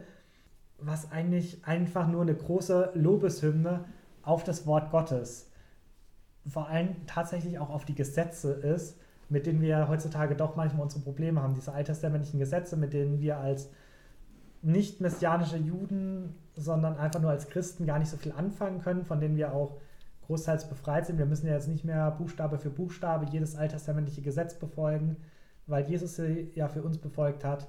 [0.78, 3.84] was eigentlich einfach nur eine große Lobeshymne
[4.22, 5.50] auf das Wort Gottes,
[6.46, 8.98] vor allem tatsächlich auch auf die Gesetze ist,
[9.28, 11.54] mit denen wir heutzutage doch manchmal unsere Probleme haben.
[11.54, 13.70] Diese alttestamentlichen Gesetze, mit denen wir als
[14.62, 19.20] nicht messianische Juden, sondern einfach nur als Christen gar nicht so viel anfangen können, von
[19.20, 19.78] denen wir auch
[20.26, 21.18] großteils befreit sind.
[21.18, 25.16] Wir müssen ja jetzt nicht mehr Buchstabe für Buchstabe jedes alttestamentliche Gesetz befolgen,
[25.66, 27.68] weil Jesus sie ja für uns befolgt hat.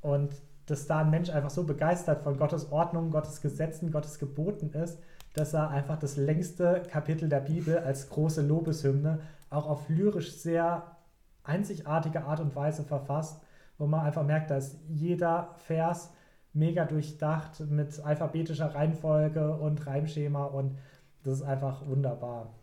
[0.00, 0.34] Und
[0.66, 4.98] dass da ein Mensch einfach so begeistert von Gottes Ordnung, Gottes Gesetzen, Gottes Geboten ist,
[5.34, 9.20] dass er einfach das längste Kapitel der Bibel als große Lobeshymne
[9.50, 10.96] auch auf lyrisch sehr
[11.42, 13.42] einzigartige Art und Weise verfasst,
[13.78, 16.12] wo man einfach merkt, dass jeder Vers
[16.52, 20.78] mega durchdacht mit alphabetischer Reihenfolge und Reimschema und
[21.24, 22.54] das ist einfach wunderbar.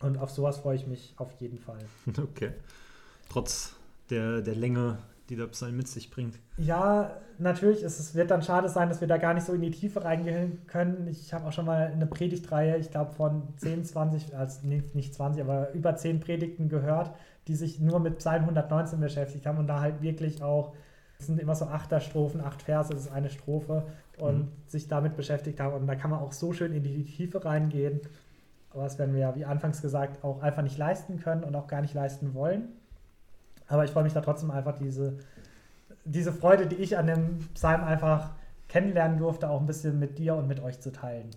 [0.00, 1.84] Und auf sowas freue ich mich auf jeden Fall.
[2.18, 2.52] Okay.
[3.28, 3.74] Trotz
[4.10, 4.98] der, der Länge
[5.32, 6.38] die der Psalm mit sich bringt.
[6.58, 7.82] Ja, natürlich.
[7.82, 10.04] Es, es wird dann schade sein, dass wir da gar nicht so in die Tiefe
[10.04, 11.08] reingehen können.
[11.08, 15.42] Ich habe auch schon mal eine Predigtreihe, ich glaube von 10, 20, also nicht 20,
[15.42, 17.14] aber über 10 Predigten gehört,
[17.48, 20.74] die sich nur mit Psalm 119 beschäftigt haben und da halt wirklich auch,
[21.22, 23.84] es sind immer so Achterstrophen, acht Verse, das ist eine Strophe
[24.18, 24.48] und mhm.
[24.66, 25.74] sich damit beschäftigt haben.
[25.74, 28.00] Und da kann man auch so schön in die Tiefe reingehen.
[28.70, 31.68] Aber das werden wir ja, wie anfangs gesagt, auch einfach nicht leisten können und auch
[31.68, 32.68] gar nicht leisten wollen.
[33.68, 35.18] Aber ich freue mich da trotzdem einfach diese,
[36.04, 38.30] diese Freude, die ich an dem Psalm einfach
[38.68, 41.30] kennenlernen durfte, auch ein bisschen mit dir und mit euch zu teilen.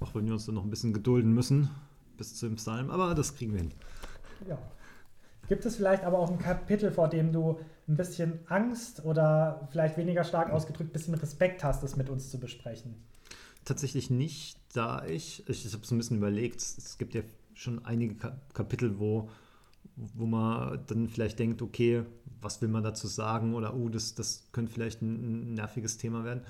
[0.00, 1.70] Auch wenn wir uns dann noch ein bisschen gedulden müssen
[2.16, 3.72] bis zum Psalm, aber das kriegen wir hin.
[4.48, 4.58] Ja.
[5.48, 7.58] Gibt es vielleicht aber auch ein Kapitel, vor dem du
[7.88, 12.30] ein bisschen Angst oder vielleicht weniger stark ausgedrückt ein bisschen Respekt hast, das mit uns
[12.30, 12.94] zu besprechen?
[13.64, 17.22] Tatsächlich nicht, da ich, ich, ich habe so ein bisschen überlegt, es gibt ja
[17.54, 18.14] schon einige
[18.52, 19.28] Kapitel, wo
[19.98, 22.04] wo man dann vielleicht denkt, okay,
[22.40, 26.24] was will man dazu sagen oder oh, das, das könnte vielleicht ein, ein nerviges Thema
[26.24, 26.42] werden.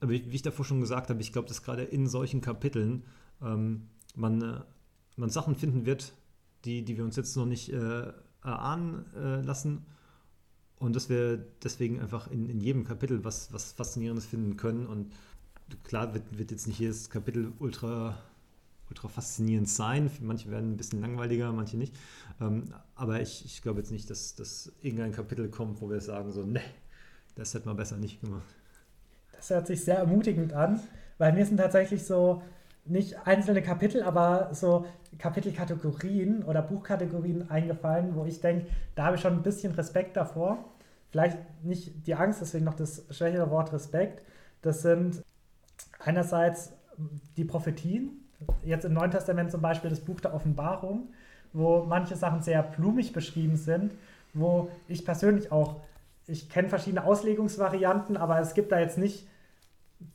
[0.00, 3.04] Aber wie, wie, ich davor schon gesagt habe, ich glaube, dass gerade in solchen Kapiteln
[3.42, 4.60] ähm, man, äh,
[5.16, 6.12] man Sachen finden wird,
[6.64, 9.86] die, die wir uns jetzt noch nicht äh, erahnen äh, lassen
[10.78, 14.86] und dass wir deswegen einfach in, in jedem Kapitel was, was Faszinierendes finden können.
[14.86, 15.12] Und
[15.84, 18.18] klar wird, wird jetzt nicht jedes Kapitel ultra
[18.90, 20.10] ultra faszinierend sein.
[20.20, 21.94] Manche werden ein bisschen langweiliger, manche nicht.
[22.40, 26.32] Ähm, aber ich, ich glaube jetzt nicht, dass, dass irgendein Kapitel kommt, wo wir sagen
[26.32, 26.60] so, ne,
[27.34, 28.46] das hätte man besser nicht gemacht.
[29.32, 30.80] Das hört sich sehr ermutigend an,
[31.18, 32.42] weil mir sind tatsächlich so
[32.88, 34.86] nicht einzelne Kapitel, aber so
[35.18, 40.64] Kapitelkategorien oder Buchkategorien eingefallen, wo ich denke, da habe ich schon ein bisschen Respekt davor.
[41.10, 44.22] Vielleicht nicht die Angst, deswegen noch das schwächere Wort Respekt.
[44.62, 45.22] Das sind
[45.98, 46.72] einerseits
[47.36, 48.10] die Prophetien,
[48.62, 51.08] jetzt im Neuen Testament zum Beispiel das Buch der Offenbarung,
[51.52, 53.94] wo manche Sachen sehr blumig beschrieben sind,
[54.34, 55.76] wo ich persönlich auch,
[56.26, 59.26] ich kenne verschiedene Auslegungsvarianten, aber es gibt da jetzt nicht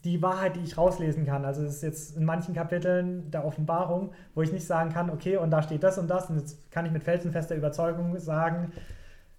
[0.03, 1.45] die Wahrheit, die ich rauslesen kann.
[1.45, 5.37] Also es ist jetzt in manchen Kapiteln der Offenbarung, wo ich nicht sagen kann, okay,
[5.37, 8.71] und da steht das und das, und jetzt kann ich mit felsenfester Überzeugung sagen,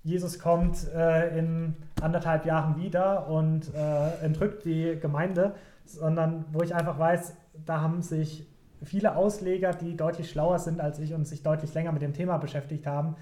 [0.02, 5.54] Jesus kommt äh, in anderthalb Jahren wieder und äh, entrückt die Gemeinde,
[5.86, 7.34] sondern wo ich einfach weiß,
[7.64, 8.46] da haben sich
[8.82, 12.36] viele Ausleger, die deutlich schlauer sind als ich und sich deutlich länger mit dem Thema
[12.36, 13.16] beschäftigt haben,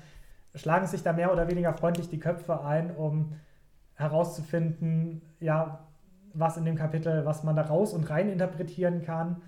[0.56, 3.34] schlagen sich da mehr oder weniger freundlich die Köpfe ein, um
[3.94, 5.86] herauszufinden, ja,
[6.34, 9.42] was in dem Kapitel, was man da raus und rein interpretieren kann.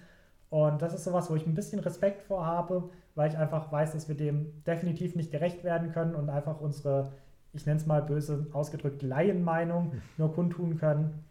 [0.50, 3.92] Und das ist sowas, wo ich ein bisschen Respekt vor habe, weil ich einfach weiß,
[3.92, 7.12] dass wir dem definitiv nicht gerecht werden können und einfach unsere,
[7.52, 11.24] ich nenne es mal böse ausgedrückt, Laienmeinung nur kundtun können.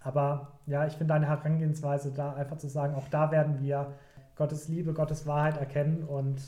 [0.00, 3.92] Aber ja, ich finde deine Herangehensweise da einfach zu sagen, auch da werden wir
[4.36, 6.40] Gottes Liebe, Gottes Wahrheit erkennen und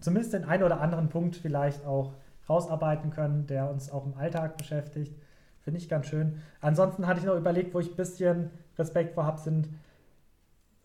[0.00, 2.12] zumindest den einen oder anderen Punkt vielleicht auch
[2.48, 5.14] rausarbeiten können, der uns auch im Alltag beschäftigt.
[5.66, 6.40] Finde ich ganz schön.
[6.60, 9.68] Ansonsten hatte ich noch überlegt, wo ich ein bisschen Respekt vor habe, sind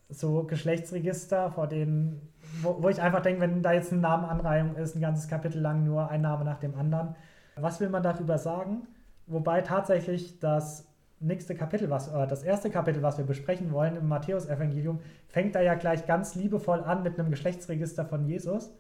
[0.10, 2.20] so Geschlechtsregister, vor denen,
[2.64, 5.84] wo, wo ich einfach denke, wenn da jetzt eine Namenanreihung ist, ein ganzes Kapitel lang
[5.84, 7.16] nur ein Name nach dem anderen.
[7.56, 8.88] Was will man darüber sagen?
[9.28, 10.88] Wobei tatsächlich das
[11.20, 15.62] nächste Kapitel, was, äh, das erste Kapitel, was wir besprechen wollen im Matthäusevangelium, fängt da
[15.62, 18.74] ja gleich ganz liebevoll an mit einem Geschlechtsregister von Jesus.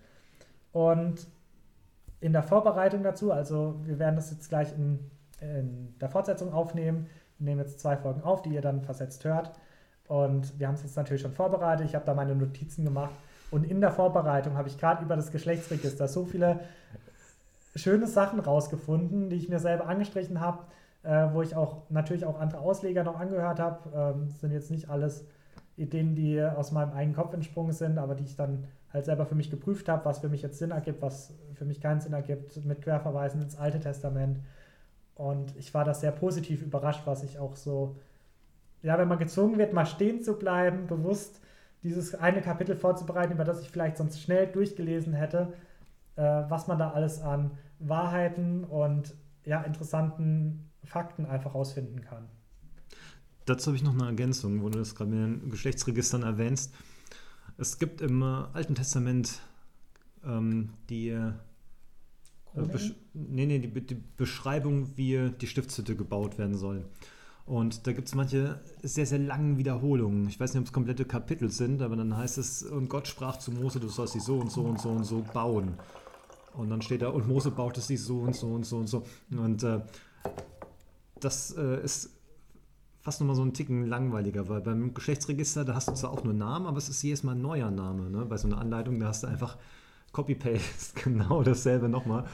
[0.71, 1.27] Und
[2.21, 5.11] in der Vorbereitung dazu, also wir werden das jetzt gleich in,
[5.41, 7.07] in der Fortsetzung aufnehmen.
[7.37, 9.51] Wir nehmen jetzt zwei Folgen auf, die ihr dann versetzt hört.
[10.07, 11.85] Und wir haben es jetzt natürlich schon vorbereitet.
[11.85, 13.15] Ich habe da meine Notizen gemacht.
[13.49, 16.61] Und in der Vorbereitung habe ich gerade über das Geschlechtsregister so viele
[17.75, 20.59] schöne Sachen rausgefunden, die ich mir selber angestrichen habe
[21.03, 23.89] äh, wo ich auch natürlich auch andere Ausleger noch angehört habe.
[23.95, 25.25] Ähm, sind jetzt nicht alles
[25.77, 29.35] Ideen, die aus meinem eigenen Kopf entsprungen sind, aber die ich dann halt selber für
[29.35, 32.63] mich geprüft habe, was für mich jetzt Sinn ergibt, was für mich keinen Sinn ergibt,
[32.65, 34.39] mit Querverweisen ins Alte Testament.
[35.21, 37.95] Und ich war da sehr positiv überrascht, was ich auch so,
[38.81, 41.39] ja, wenn man gezwungen wird, mal stehen zu bleiben, bewusst
[41.83, 45.53] dieses eine Kapitel vorzubereiten, über das ich vielleicht sonst schnell durchgelesen hätte,
[46.15, 49.13] äh, was man da alles an Wahrheiten und
[49.45, 52.27] ja, interessanten Fakten einfach rausfinden kann.
[53.45, 56.73] Dazu habe ich noch eine Ergänzung, wo du das gerade mit den Geschlechtsregistern erwähnst.
[57.59, 59.39] Es gibt im Alten Testament
[60.25, 61.15] ähm, die,
[62.53, 66.85] Besch nee, nee, die, die Beschreibung, wie die Stiftshütte gebaut werden soll.
[67.45, 70.27] Und da gibt es manche sehr, sehr langen Wiederholungen.
[70.27, 73.37] Ich weiß nicht, ob es komplette Kapitel sind, aber dann heißt es, und Gott sprach
[73.37, 75.73] zu Mose, du sollst sie so und so und so und so bauen.
[76.53, 79.03] Und dann steht da, und Mose baute sie so und so und so und so.
[79.31, 79.81] Und äh,
[81.19, 82.11] das äh, ist
[82.99, 86.33] fast nochmal so ein Ticken langweiliger, weil beim Geschlechtsregister, da hast du zwar auch nur
[86.33, 88.09] Namen, aber es ist jedes Mal ein neuer Name.
[88.09, 88.25] Ne?
[88.25, 89.57] Bei so einer Anleitung, da hast du einfach
[90.11, 92.25] Copy-Paste, genau dasselbe nochmal.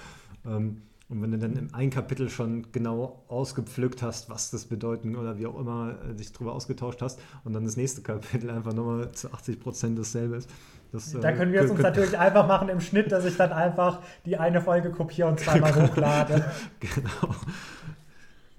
[0.46, 5.16] Ähm, und wenn du dann im ein Kapitel schon genau ausgepflückt hast, was das bedeuten
[5.16, 8.74] oder wie auch immer äh, dich darüber ausgetauscht hast und dann das nächste Kapitel einfach
[8.74, 10.50] nochmal zu 80 Prozent dasselbe ist.
[10.92, 14.02] Das, da können wir es uns natürlich einfach machen im Schnitt, dass ich dann einfach
[14.26, 16.46] die eine Folge kopiere und zweimal hochlade.
[16.80, 17.36] genau.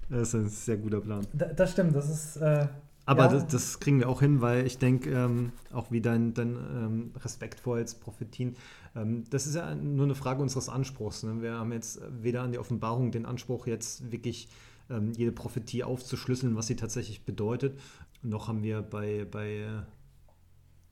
[0.09, 1.25] Das ist ein sehr guter Plan.
[1.33, 2.37] das stimmt, das ist.
[2.37, 2.67] Äh,
[3.09, 3.31] aber ja.
[3.39, 7.11] das, das, kriegen wir auch hin, weil ich denke, ähm, auch wie dein, dein ähm,
[7.23, 8.55] Respekt vor jetzt Prophetien,
[8.95, 11.23] ähm, das ist ja nur eine Frage unseres Anspruchs.
[11.23, 11.41] Ne?
[11.41, 14.47] Wir haben jetzt weder an die Offenbarung den Anspruch, jetzt wirklich
[14.91, 17.79] ähm, jede Prophetie aufzuschlüsseln, was sie tatsächlich bedeutet,
[18.21, 19.65] noch haben wir bei, bei,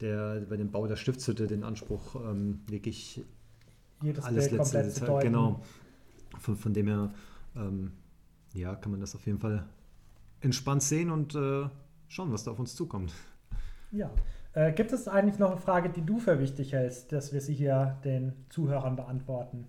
[0.01, 3.22] der, bei dem Bau der Stiftshütte den Anspruch, ähm, wirklich
[4.01, 5.22] Jedes alles Bild letzte Detail.
[5.22, 5.61] Genau.
[6.39, 7.13] Von, von dem her
[7.55, 7.91] ähm,
[8.53, 9.68] ja, kann man das auf jeden Fall
[10.41, 11.68] entspannt sehen und äh,
[12.08, 13.14] schauen, was da auf uns zukommt.
[13.91, 14.12] Ja.
[14.53, 17.53] Äh, gibt es eigentlich noch eine Frage, die du für wichtig hältst, dass wir sie
[17.53, 19.68] hier den Zuhörern beantworten?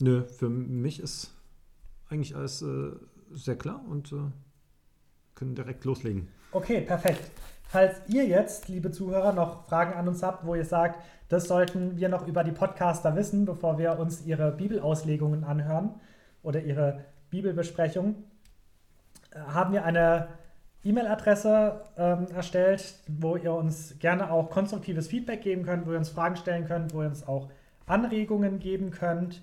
[0.00, 1.34] Nö, für mich ist
[2.10, 2.92] eigentlich alles äh,
[3.32, 4.16] sehr klar und äh,
[5.34, 6.28] können direkt loslegen.
[6.52, 7.30] Okay, perfekt.
[7.62, 11.96] Falls ihr jetzt, liebe Zuhörer, noch Fragen an uns habt, wo ihr sagt, das sollten
[11.96, 15.94] wir noch über die Podcaster wissen, bevor wir uns ihre Bibelauslegungen anhören,
[16.44, 18.22] oder Ihre Bibelbesprechung,
[19.34, 20.28] haben wir eine
[20.84, 26.10] E-Mail-Adresse ähm, erstellt, wo ihr uns gerne auch konstruktives Feedback geben könnt, wo ihr uns
[26.10, 27.48] Fragen stellen könnt, wo ihr uns auch
[27.86, 29.42] Anregungen geben könnt.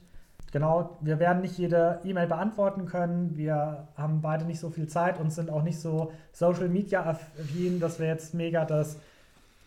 [0.52, 3.38] Genau, wir werden nicht jede E-Mail beantworten können.
[3.38, 7.80] Wir haben beide nicht so viel Zeit und sind auch nicht so Social Media affin,
[7.80, 8.98] dass wir jetzt mega das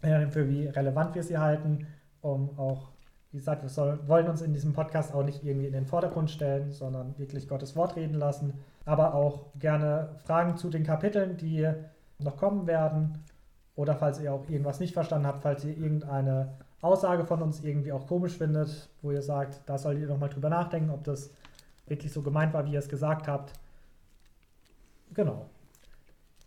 [0.00, 1.86] für wie relevant wir sie halten,
[2.20, 2.90] um auch,
[3.32, 6.30] wie gesagt, wir soll, wollen uns in diesem Podcast auch nicht irgendwie in den Vordergrund
[6.30, 8.54] stellen, sondern wirklich Gottes Wort reden lassen.
[8.84, 11.68] Aber auch gerne Fragen zu den Kapiteln, die
[12.18, 13.18] noch kommen werden.
[13.74, 17.92] Oder falls ihr auch irgendwas nicht verstanden habt, falls ihr irgendeine Aussage von uns irgendwie
[17.92, 21.30] auch komisch findet, wo ihr sagt, da solltet ihr nochmal drüber nachdenken, ob das
[21.86, 23.52] wirklich so gemeint war, wie ihr es gesagt habt.
[25.14, 25.46] Genau.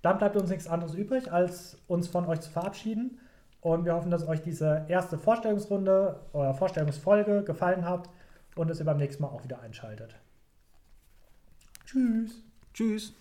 [0.02, 3.20] Dann bleibt uns nichts anderes übrig, als uns von euch zu verabschieden.
[3.62, 8.10] Und wir hoffen, dass euch diese erste Vorstellungsrunde oder Vorstellungsfolge gefallen hat
[8.56, 10.16] und dass ihr beim nächsten Mal auch wieder einschaltet.
[11.86, 12.42] Tschüss.
[12.74, 13.14] Tschüss.